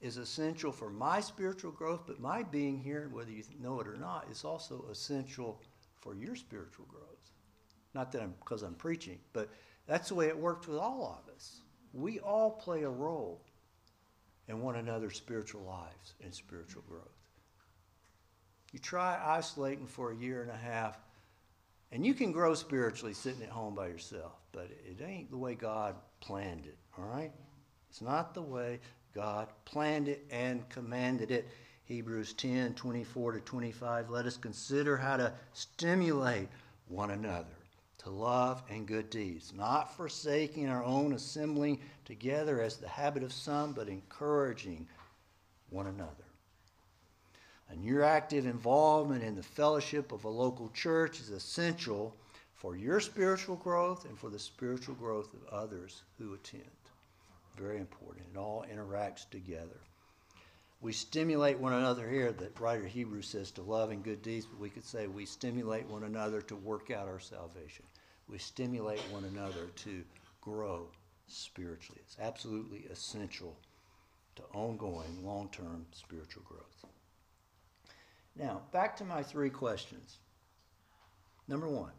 is 0.00 0.16
essential 0.16 0.70
for 0.70 0.90
my 0.90 1.20
spiritual 1.20 1.72
growth, 1.72 2.02
but 2.06 2.20
my 2.20 2.42
being 2.42 2.78
here, 2.78 3.08
whether 3.12 3.30
you 3.30 3.42
know 3.60 3.80
it 3.80 3.88
or 3.88 3.96
not, 3.96 4.26
is 4.30 4.44
also 4.44 4.84
essential 4.90 5.60
for 6.00 6.14
your 6.14 6.36
spiritual 6.36 6.86
growth. 6.88 7.04
Not 7.94 8.12
that 8.12 8.22
I'm 8.22 8.34
because 8.38 8.62
I'm 8.62 8.74
preaching, 8.74 9.18
but 9.32 9.48
that's 9.86 10.08
the 10.08 10.14
way 10.14 10.28
it 10.28 10.38
works 10.38 10.68
with 10.68 10.78
all 10.78 11.20
of 11.22 11.34
us. 11.34 11.62
We 11.92 12.20
all 12.20 12.50
play 12.50 12.82
a 12.82 12.90
role 12.90 13.42
in 14.46 14.60
one 14.60 14.76
another's 14.76 15.16
spiritual 15.16 15.62
lives 15.62 16.14
and 16.22 16.32
spiritual 16.32 16.82
growth. 16.88 17.02
You 18.72 18.78
try 18.78 19.18
isolating 19.24 19.86
for 19.86 20.12
a 20.12 20.16
year 20.16 20.42
and 20.42 20.50
a 20.50 20.56
half, 20.56 20.98
and 21.90 22.04
you 22.04 22.14
can 22.14 22.32
grow 22.32 22.54
spiritually 22.54 23.14
sitting 23.14 23.42
at 23.42 23.48
home 23.48 23.74
by 23.74 23.88
yourself, 23.88 24.32
but 24.52 24.70
it 24.70 25.02
ain't 25.02 25.30
the 25.30 25.38
way 25.38 25.54
God 25.54 25.96
planned 26.20 26.66
it, 26.66 26.76
all 26.98 27.06
right? 27.06 27.32
It's 27.88 28.02
not 28.02 28.34
the 28.34 28.42
way 28.42 28.80
God 29.18 29.48
planned 29.64 30.06
it 30.06 30.24
and 30.30 30.68
commanded 30.68 31.32
it. 31.32 31.48
Hebrews 31.86 32.34
10 32.34 32.74
24 32.74 33.32
to 33.32 33.40
25. 33.40 34.10
Let 34.10 34.26
us 34.26 34.36
consider 34.36 34.96
how 34.96 35.16
to 35.16 35.32
stimulate 35.54 36.46
one 36.86 37.10
another 37.10 37.56
to 38.04 38.10
love 38.10 38.62
and 38.70 38.86
good 38.86 39.10
deeds, 39.10 39.52
not 39.52 39.96
forsaking 39.96 40.68
our 40.68 40.84
own 40.84 41.14
assembling 41.14 41.80
together 42.04 42.62
as 42.62 42.76
the 42.76 42.86
habit 42.86 43.24
of 43.24 43.32
some, 43.32 43.72
but 43.72 43.88
encouraging 43.88 44.86
one 45.70 45.88
another. 45.88 46.12
And 47.70 47.84
your 47.84 48.04
active 48.04 48.46
involvement 48.46 49.24
in 49.24 49.34
the 49.34 49.42
fellowship 49.42 50.12
of 50.12 50.26
a 50.26 50.28
local 50.28 50.68
church 50.68 51.18
is 51.18 51.30
essential 51.30 52.14
for 52.54 52.76
your 52.76 53.00
spiritual 53.00 53.56
growth 53.56 54.04
and 54.04 54.16
for 54.16 54.30
the 54.30 54.38
spiritual 54.38 54.94
growth 54.94 55.34
of 55.34 55.44
others 55.52 56.02
who 56.18 56.34
attend. 56.34 56.77
Very 57.58 57.78
important. 57.78 58.26
It 58.32 58.38
all 58.38 58.64
interacts 58.72 59.28
together. 59.28 59.80
We 60.80 60.92
stimulate 60.92 61.58
one 61.58 61.72
another 61.72 62.08
here. 62.08 62.30
The 62.30 62.50
writer 62.60 62.86
Hebrews 62.86 63.26
says 63.26 63.50
to 63.52 63.62
love 63.62 63.90
and 63.90 64.04
good 64.04 64.22
deeds, 64.22 64.46
but 64.46 64.60
we 64.60 64.70
could 64.70 64.84
say 64.84 65.08
we 65.08 65.26
stimulate 65.26 65.88
one 65.88 66.04
another 66.04 66.40
to 66.42 66.54
work 66.56 66.90
out 66.92 67.08
our 67.08 67.18
salvation. 67.18 67.84
We 68.28 68.38
stimulate 68.38 69.00
one 69.10 69.24
another 69.24 69.66
to 69.74 70.04
grow 70.40 70.88
spiritually. 71.26 72.00
It's 72.04 72.16
absolutely 72.20 72.84
essential 72.90 73.56
to 74.36 74.42
ongoing, 74.54 75.24
long 75.24 75.48
term 75.50 75.86
spiritual 75.92 76.44
growth. 76.44 76.84
Now, 78.36 78.62
back 78.70 78.96
to 78.98 79.04
my 79.04 79.24
three 79.24 79.50
questions. 79.50 80.18
Number 81.48 81.68
one, 81.68 81.92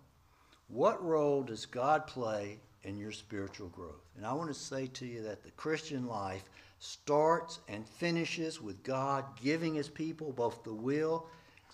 what 0.69 1.03
role 1.03 1.43
does 1.43 1.65
God 1.65 2.07
play 2.07 2.59
in 2.83 2.97
your 2.97 3.11
spiritual 3.11 3.67
growth. 3.69 4.09
And 4.15 4.25
I 4.25 4.33
want 4.33 4.49
to 4.49 4.59
say 4.59 4.87
to 4.87 5.05
you 5.05 5.21
that 5.23 5.43
the 5.43 5.51
Christian 5.51 6.07
life 6.07 6.43
starts 6.79 7.59
and 7.67 7.85
finishes 7.85 8.61
with 8.61 8.83
God 8.83 9.25
giving 9.41 9.75
his 9.75 9.89
people 9.89 10.31
both 10.31 10.63
the 10.63 10.73
will 10.73 11.27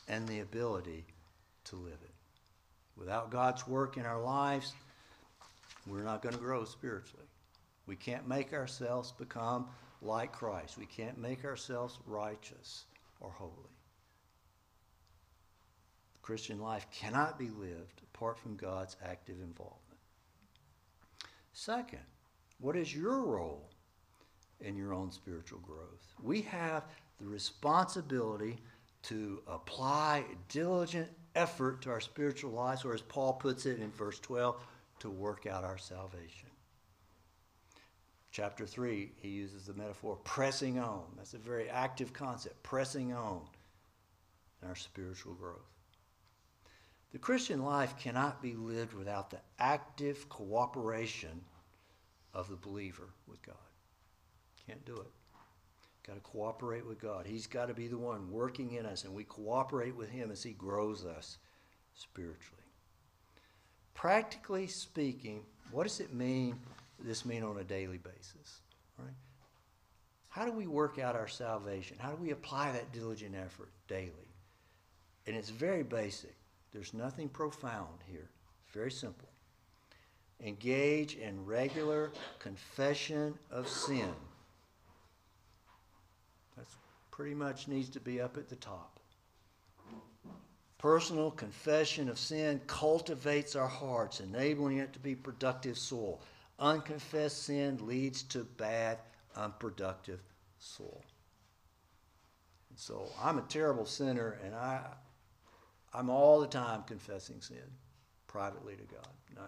and 0.08 0.28
the 0.28 0.40
ability 0.40 1.06
to 1.66 1.76
live 1.76 2.00
it. 2.04 2.12
Without 2.98 3.30
God's 3.30 3.68
work 3.68 3.98
in 3.98 4.06
our 4.06 4.22
lives, 4.22 4.74
we're 5.88 6.04
not 6.04 6.22
going 6.22 6.34
to 6.34 6.42
grow 6.42 6.64
spiritually. 6.64 7.26
We 7.86 7.96
can't 7.96 8.28
make 8.28 8.54
ourselves 8.54 9.12
become 9.12 9.68
like 10.02 10.32
Christ. 10.32 10.78
We 10.78 10.86
can't 10.86 11.18
make 11.18 11.46
ourselves 11.46 12.00
righteous 12.08 12.86
or 13.20 13.30
holy. 13.30 13.52
The 16.14 16.20
Christian 16.22 16.60
life 16.60 16.88
cannot 16.92 17.38
be 17.38 17.50
lived 17.50 18.02
apart 18.14 18.40
from 18.40 18.56
God's 18.56 18.96
active 19.04 19.36
involvement. 19.42 19.85
Second, 21.58 22.02
what 22.60 22.76
is 22.76 22.94
your 22.94 23.22
role 23.22 23.70
in 24.60 24.76
your 24.76 24.94
own 24.94 25.10
spiritual 25.10 25.60
growth? 25.60 26.14
We 26.22 26.42
have 26.42 26.84
the 27.18 27.28
responsibility 27.28 28.58
to 29.04 29.42
apply 29.48 30.26
diligent 30.50 31.08
effort 31.34 31.82
to 31.84 31.92
our 31.92 32.02
spiritual 32.02 32.52
lives, 32.52 32.84
or 32.84 32.94
as 32.94 33.02
Paul 33.02 33.32
puts 33.32 33.66
it 33.66 33.80
in 33.80 33.90
verse 33.92 34.20
12, 34.20 34.62
to 35.00 35.10
work 35.10 35.46
out 35.46 35.64
our 35.64 35.78
salvation. 35.78 36.50
Chapter 38.32 38.66
3, 38.66 39.14
he 39.16 39.30
uses 39.30 39.66
the 39.66 39.74
metaphor 39.76 40.18
pressing 40.26 40.78
on. 40.78 41.06
That's 41.16 41.36
a 41.36 41.38
very 41.38 41.70
active 41.70 42.12
concept, 42.12 42.62
pressing 42.64 43.14
on 43.14 43.44
in 44.62 44.68
our 44.68 44.76
spiritual 44.76 45.36
growth. 45.36 45.75
The 47.16 47.20
Christian 47.20 47.64
life 47.64 47.98
cannot 47.98 48.42
be 48.42 48.56
lived 48.56 48.94
without 48.94 49.30
the 49.30 49.40
active 49.58 50.28
cooperation 50.28 51.46
of 52.34 52.50
the 52.50 52.58
believer 52.58 53.08
with 53.26 53.42
God. 53.42 53.56
Can't 54.68 54.84
do 54.84 54.98
it. 54.98 55.08
Got 56.06 56.16
to 56.16 56.20
cooperate 56.20 56.86
with 56.86 57.00
God. 57.00 57.26
He's 57.26 57.48
got 57.48 57.70
to 57.70 57.74
be 57.74 57.88
the 57.88 57.98
one 57.98 58.30
working 58.30 58.74
in 58.74 58.86
us, 58.86 59.06
and 59.06 59.16
we 59.16 59.24
cooperate 59.24 59.96
with 59.96 60.10
Him 60.10 60.30
as 60.30 60.44
He 60.44 60.52
grows 60.52 61.06
us 61.06 61.38
spiritually. 61.94 62.66
Practically 63.94 64.68
speaking, 64.68 65.46
what 65.72 65.84
does 65.84 66.02
it 66.02 66.14
mean? 66.14 66.60
This 67.00 67.24
mean 67.24 67.44
on 67.44 67.60
a 67.60 67.64
daily 67.64 67.98
basis, 67.98 68.60
right? 69.00 69.16
How 70.28 70.44
do 70.44 70.52
we 70.52 70.68
work 70.68 71.00
out 71.00 71.16
our 71.16 71.30
salvation? 71.30 71.96
How 71.98 72.10
do 72.10 72.22
we 72.22 72.32
apply 72.32 72.74
that 72.74 72.92
diligent 72.92 73.36
effort 73.36 73.70
daily? 73.88 74.34
And 75.28 75.38
it's 75.38 75.50
very 75.50 75.84
basic. 75.84 76.35
There's 76.76 76.94
nothing 76.94 77.30
profound 77.30 78.00
here. 78.06 78.28
Very 78.74 78.92
simple. 78.92 79.30
Engage 80.42 81.16
in 81.16 81.46
regular 81.46 82.12
confession 82.38 83.34
of 83.50 83.70
sin. 83.70 84.12
That's 86.58 86.76
pretty 87.12 87.34
much 87.34 87.70
needs 87.70 87.88
to 87.92 88.02
be 88.02 88.20
up 88.20 88.36
at 88.36 88.50
the 88.50 88.58
top. 88.58 89.00
Personal 90.78 91.32
confession 91.32 92.10
of 92.10 92.20
sin 92.20 92.60
cultivates 92.68 93.56
our 93.56 93.70
hearts, 93.70 94.20
enabling 94.20 94.80
it 94.80 94.92
to 94.92 95.00
be 95.00 95.16
productive 95.16 95.78
soil. 95.78 96.20
Unconfessed 96.60 97.44
sin 97.44 97.80
leads 97.88 98.22
to 98.24 98.44
bad, 98.44 98.98
unproductive 99.38 100.20
soil. 100.60 101.06
And 102.70 102.78
so 102.78 103.08
I'm 103.24 103.38
a 103.38 103.44
terrible 103.44 103.86
sinner, 103.86 104.38
and 104.44 104.54
I, 104.54 104.82
I'm 105.96 106.10
all 106.10 106.42
the 106.42 106.48
time 106.48 106.84
confessing 106.84 107.40
sin 107.40 107.58
privately 108.28 108.76
to 108.76 108.84
God. 108.84 109.08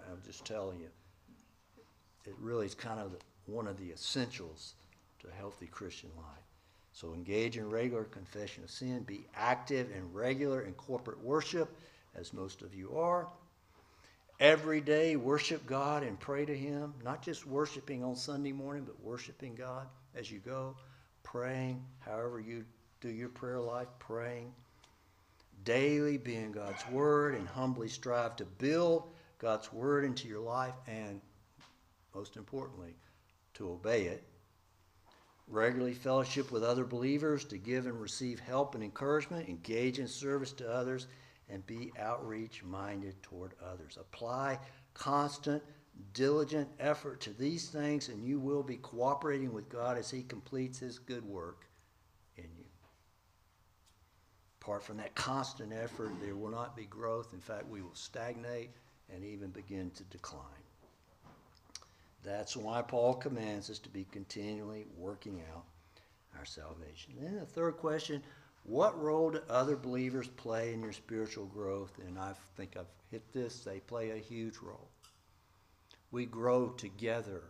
I'm 0.10 0.22
just 0.26 0.46
telling 0.46 0.80
you, 0.80 0.88
it 2.26 2.36
really 2.40 2.66
is 2.66 2.76
kind 2.76 3.00
of 3.00 3.18
one 3.46 3.68
of 3.68 3.78
the 3.78 3.92
essentials 3.92 4.76
to 5.20 5.28
a 5.28 5.32
healthy 5.32 5.68
Christian 5.68 6.10
life. 6.16 6.26
So 6.94 7.14
engage 7.14 7.58
in 7.58 7.70
regular 7.70 8.06
confession 8.06 8.64
of 8.64 8.72
sin. 8.72 9.04
Be 9.04 9.26
active 9.36 9.90
and 9.96 10.16
regular 10.16 10.62
in 10.62 10.74
corporate 10.74 11.22
worship, 11.24 11.70
as 12.16 12.34
most 12.34 12.62
of 12.62 12.74
you 12.74 12.98
are. 12.98 13.28
Every 14.40 14.82
day, 14.82 15.16
worship 15.16 15.66
God 15.68 16.04
and 16.04 16.20
pray 16.20 16.46
to 16.46 16.56
Him. 16.56 16.94
Not 17.04 17.22
just 17.22 17.46
worshiping 17.46 18.04
on 18.04 18.16
Sunday 18.16 18.52
morning, 18.52 18.84
but 18.86 19.00
worshiping 19.04 19.54
God 19.54 19.88
as 20.16 20.32
you 20.32 20.40
go, 20.40 20.76
praying, 21.24 21.84
however 22.00 22.40
you 22.40 22.64
do 23.02 23.10
your 23.10 23.30
prayer 23.30 23.60
life, 23.60 23.88
praying. 24.00 24.54
Daily 25.64 26.18
be 26.18 26.36
in 26.36 26.52
God's 26.52 26.88
Word 26.90 27.36
and 27.36 27.48
humbly 27.48 27.90
strive 27.90 28.36
to 28.38 28.46
build 28.46 29.10
God's 29.40 29.72
Word 29.74 30.06
into 30.06 30.28
your 30.28 30.42
life 30.42 30.76
and, 30.88 31.22
most 32.16 32.38
importantly, 32.38 32.96
to 33.56 33.72
obey 33.72 34.04
it 34.04 34.24
regularly 35.48 35.94
fellowship 35.94 36.52
with 36.52 36.64
other 36.64 36.84
believers 36.84 37.46
to 37.46 37.58
give 37.58 37.86
and 37.86 38.00
receive 38.00 38.40
help 38.40 38.76
and 38.76 38.84
encouragement, 38.84 39.48
engage 39.48 40.00
in 40.00 40.08
service 40.08 40.52
to 40.54 40.70
others, 40.70 41.08
and 41.50 41.66
be 41.66 41.92
outreach 41.98 42.64
minded 42.64 43.22
toward 43.24 43.54
others. 43.66 43.98
Apply 44.00 44.60
constant, 44.94 45.64
diligent 46.14 46.68
effort 46.80 47.22
to 47.22 47.32
these 47.32 47.70
things, 47.70 48.10
and 48.10 48.24
you 48.24 48.40
will 48.40 48.64
be 48.64 48.78
cooperating 48.78 49.54
with 49.54 49.70
God 49.70 49.98
as 49.98 50.12
He 50.12 50.24
completes 50.24 50.80
His 50.80 51.00
good 51.00 51.24
work 51.24 51.66
in 52.36 52.50
you. 52.58 52.66
Apart 54.68 54.84
from 54.84 54.98
that 54.98 55.16
constant 55.16 55.72
effort, 55.72 56.12
there 56.22 56.36
will 56.36 56.50
not 56.50 56.76
be 56.76 56.84
growth. 56.84 57.32
In 57.32 57.40
fact, 57.40 57.70
we 57.70 57.82
will 57.82 57.96
stagnate 57.96 58.72
and 59.10 59.24
even 59.24 59.48
begin 59.50 59.92
to 59.92 60.04
decline. 60.04 60.44
That's 62.22 62.58
why 62.58 62.82
Paul 62.82 63.14
commands 63.14 63.70
us 63.70 63.80
to 63.80 63.90
be 63.90 64.06
continually 64.12 64.86
working 64.98 65.42
out 65.54 65.64
our 66.38 66.44
salvation. 66.44 67.14
Then 67.18 67.36
the 67.36 67.46
third 67.46 67.78
question 67.78 68.22
what 68.64 69.02
role 69.02 69.30
do 69.30 69.40
other 69.50 69.78
believers 69.78 70.28
play 70.28 70.74
in 70.74 70.82
your 70.82 70.92
spiritual 70.92 71.46
growth? 71.46 71.98
And 72.06 72.20
I 72.20 72.34
think 72.58 72.76
I've 72.76 72.92
hit 73.10 73.24
this. 73.32 73.62
They 73.62 73.80
play 73.80 74.10
a 74.10 74.18
huge 74.18 74.58
role. 74.62 74.90
We 76.12 76.26
grow 76.26 76.72
together 76.72 77.44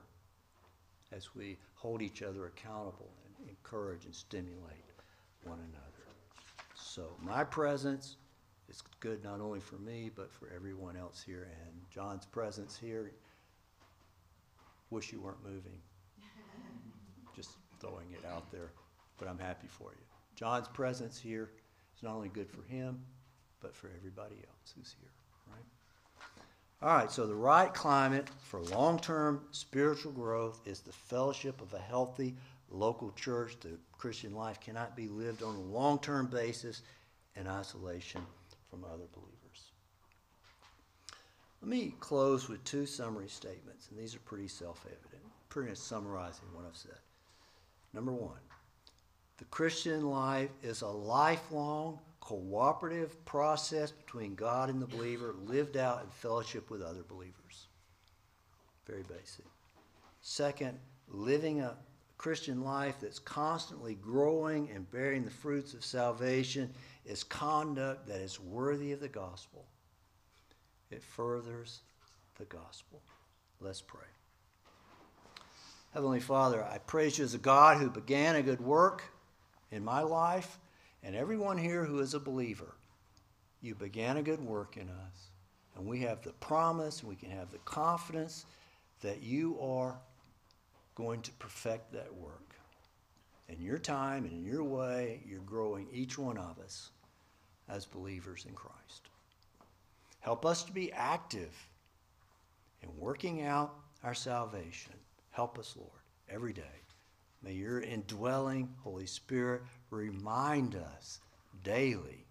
as 1.12 1.34
we 1.34 1.58
hold 1.73 2.03
each 2.03 2.21
other 2.21 2.45
accountable 2.45 3.10
and 3.39 3.49
encourage 3.49 4.06
and 4.06 4.13
stimulate 4.13 4.86
one 5.43 5.58
another. 5.58 5.87
So, 6.97 7.03
my 7.21 7.43
presence 7.43 8.15
is 8.69 8.81
good 9.01 9.23
not 9.23 9.39
only 9.39 9.60
for 9.60 9.75
me, 9.75 10.10
but 10.15 10.31
for 10.33 10.51
everyone 10.55 10.97
else 10.97 11.21
here. 11.23 11.47
And 11.63 11.75
John's 11.91 12.25
presence 12.25 12.75
here 12.75 13.12
Wish 14.89 15.12
you 15.12 15.21
weren't 15.21 15.43
moving. 15.43 15.79
Just 17.36 17.51
throwing 17.79 18.07
it 18.13 18.25
out 18.25 18.51
there, 18.51 18.71
but 19.19 19.27
I'm 19.27 19.38
happy 19.38 19.67
for 19.67 19.91
you. 19.91 20.05
John's 20.36 20.67
presence 20.69 21.19
here 21.19 21.51
is 21.95 22.01
not 22.01 22.15
only 22.15 22.29
good 22.29 22.49
for 22.49 22.63
him, 22.63 23.03
but 23.60 23.75
for 23.75 23.91
everybody 23.95 24.36
else 24.36 24.73
who's 24.75 24.95
here, 24.99 25.12
right? 25.51 26.88
All 26.89 26.97
right, 26.97 27.12
so 27.12 27.27
the 27.27 27.36
right 27.36 27.71
climate 27.73 28.27
for 28.43 28.62
long 28.62 28.97
term 28.97 29.41
spiritual 29.51 30.13
growth 30.13 30.62
is 30.65 30.79
the 30.79 30.93
fellowship 30.93 31.62
of 31.62 31.73
a 31.75 31.79
healthy 31.79 32.33
local 32.75 33.12
church. 33.12 33.58
The 33.60 33.77
Christian 33.97 34.34
life 34.34 34.60
cannot 34.60 34.95
be 34.95 35.08
lived 35.08 35.43
on 35.43 35.56
a 35.56 35.62
long 35.62 35.99
term 35.99 36.27
basis 36.27 36.82
in 37.36 37.47
isolation 37.47 38.21
from 38.69 38.84
other 38.84 39.06
believers. 39.13 39.71
Let 41.62 41.69
me 41.69 41.93
close 41.99 42.47
with 42.47 42.63
two 42.63 42.86
summary 42.86 43.30
statements, 43.30 43.88
and 43.89 43.99
these 43.99 44.15
are 44.15 44.19
pretty 44.19 44.47
self 44.47 44.86
evident, 44.86 45.23
pretty 45.49 45.69
much 45.69 45.80
summarizing 45.80 46.45
what 46.53 46.65
I've 46.67 46.75
said. 46.75 46.99
Number 47.93 48.12
one, 48.12 48.39
the 49.38 49.45
Christian 49.45 50.10
life 50.10 50.49
is 50.62 50.82
a 50.82 50.88
lifelong 50.88 51.99
cooperative 52.19 53.23
process 53.25 53.91
between 53.91 54.36
God 54.36 54.69
and 54.69 54.82
the 54.82 54.88
believer, 54.88 55.34
lived 55.45 55.77
out 55.77 56.03
in 56.03 56.10
fellowship 56.10 56.69
with 56.69 56.82
other 56.82 57.03
believers. 57.08 57.67
Very 58.86 59.03
basic. 59.03 59.45
Second, 60.21 60.77
living 61.08 61.62
a 61.62 61.77
Christian 62.17 62.63
life 62.63 62.95
that's 63.01 63.19
constantly 63.19 63.95
growing 63.95 64.69
and 64.73 64.89
bearing 64.91 65.23
the 65.23 65.32
fruits 65.32 65.73
of 65.73 65.86
salvation 65.86 66.73
is 67.06 67.23
conduct 67.23 68.08
that 68.08 68.19
is 68.19 68.39
worthy 68.39 68.91
of 68.91 68.99
the 68.99 69.08
gospel 69.08 69.65
it 70.91 71.03
furthers 71.03 71.82
the 72.38 72.45
gospel. 72.45 73.01
Let's 73.60 73.82
pray. 73.82 74.01
Heavenly 75.93 76.19
Father, 76.19 76.63
I 76.63 76.77
praise 76.80 77.17
you 77.17 77.25
as 77.25 77.34
a 77.34 77.39
God 77.39 77.77
who 77.77 77.89
began 77.89 78.36
a 78.36 78.41
good 78.41 78.62
work 78.62 79.03
in 79.71 79.84
my 79.84 80.01
life 80.01 80.60
and 81.03 81.15
everyone 81.15 81.58
here 81.58 81.86
who 81.86 81.99
is 81.99 82.13
a 82.13 82.19
believer. 82.19 82.75
You 83.62 83.75
began 83.75 84.17
a 84.17 84.23
good 84.23 84.41
work 84.41 84.77
in 84.77 84.89
us. 84.89 85.30
And 85.75 85.86
we 85.86 85.99
have 86.01 86.21
the 86.23 86.34
promise, 86.34 87.03
we 87.03 87.15
can 87.15 87.30
have 87.32 87.51
the 87.51 87.60
confidence 87.60 88.45
that 89.01 89.21
you 89.21 89.60
are 89.60 89.96
going 90.98 91.21
to 91.21 91.31
perfect 91.33 91.93
that 91.93 92.12
work. 92.15 92.56
In 93.50 93.62
your 93.62 93.77
time 93.77 94.25
and 94.25 94.33
in 94.33 94.43
your 94.43 94.63
way, 94.63 95.21
you're 95.29 95.39
growing 95.41 95.87
each 95.93 96.17
one 96.17 96.39
of 96.39 96.58
us 96.58 96.89
as 97.69 97.85
believers 97.85 98.45
in 98.50 98.56
Christ. 98.56 99.10
Help 100.21 100.43
us 100.43 100.63
to 100.63 100.71
be 100.71 100.91
active 100.91 101.54
in 102.81 102.89
working 102.98 103.43
out 103.43 103.75
our 104.04 104.15
salvation. 104.15 104.93
Help 105.29 105.60
us, 105.60 105.75
Lord, 105.77 106.02
every 106.29 106.52
day. 106.52 106.63
May 107.43 107.54
your 107.54 107.81
indwelling 107.81 108.73
Holy 108.83 109.06
Spirit 109.06 109.62
remind 109.91 110.75
us 110.75 111.19
daily 111.63 112.25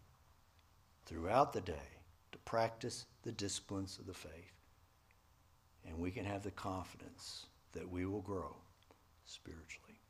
throughout 1.06 1.52
the 1.52 1.60
day 1.60 1.88
to 2.32 2.38
practice 2.38 3.06
the 3.22 3.30
disciplines 3.30 3.96
of 4.00 4.06
the 4.06 4.12
faith. 4.12 4.52
And 5.86 5.96
we 6.00 6.10
can 6.10 6.24
have 6.24 6.42
the 6.42 6.50
confidence 6.50 7.46
that 7.76 7.88
we 7.88 8.06
will 8.06 8.22
grow 8.22 8.56
spiritually. 9.24 10.00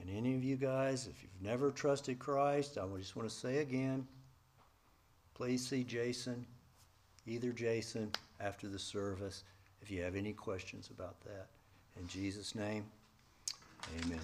And 0.00 0.10
any 0.10 0.34
of 0.34 0.42
you 0.42 0.56
guys, 0.56 1.06
if 1.06 1.22
you've 1.22 1.42
never 1.42 1.70
trusted 1.70 2.18
Christ, 2.18 2.76
I 2.76 2.86
just 2.98 3.16
want 3.16 3.28
to 3.28 3.34
say 3.34 3.58
again 3.58 4.06
please 5.34 5.66
see 5.66 5.82
Jason, 5.82 6.46
either 7.26 7.50
Jason, 7.50 8.12
after 8.38 8.68
the 8.68 8.78
service 8.78 9.44
if 9.80 9.90
you 9.90 10.00
have 10.02 10.14
any 10.14 10.32
questions 10.32 10.90
about 10.96 11.20
that. 11.22 11.48
In 11.98 12.06
Jesus' 12.06 12.54
name, 12.54 12.84
amen. 14.04 14.20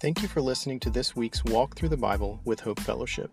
Thank 0.00 0.22
you 0.22 0.28
for 0.28 0.40
listening 0.40 0.80
to 0.80 0.90
this 0.90 1.14
week's 1.14 1.44
Walk 1.44 1.76
Through 1.76 1.90
the 1.90 1.96
Bible 1.96 2.40
with 2.44 2.58
Hope 2.60 2.80
Fellowship. 2.80 3.30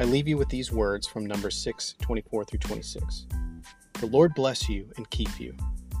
I 0.00 0.04
leave 0.04 0.28
you 0.28 0.36
with 0.36 0.48
these 0.48 0.70
words 0.70 1.08
from 1.08 1.26
Numbers 1.26 1.56
6 1.56 1.96
24 2.00 2.44
through 2.44 2.60
26. 2.60 3.26
The 3.94 4.06
Lord 4.06 4.32
bless 4.32 4.68
you 4.68 4.88
and 4.96 5.10
keep 5.10 5.40
you. 5.40 5.56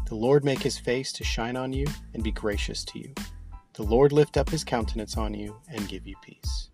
The 0.06 0.14
Lord 0.14 0.44
make 0.44 0.62
his 0.62 0.78
face 0.78 1.10
to 1.14 1.24
shine 1.24 1.56
on 1.56 1.72
you 1.72 1.84
and 2.14 2.22
be 2.22 2.30
gracious 2.30 2.84
to 2.84 3.00
you. 3.00 3.12
The 3.74 3.82
Lord 3.82 4.12
lift 4.12 4.36
up 4.36 4.50
his 4.50 4.62
countenance 4.62 5.16
on 5.16 5.34
you 5.34 5.56
and 5.66 5.88
give 5.88 6.06
you 6.06 6.14
peace. 6.22 6.67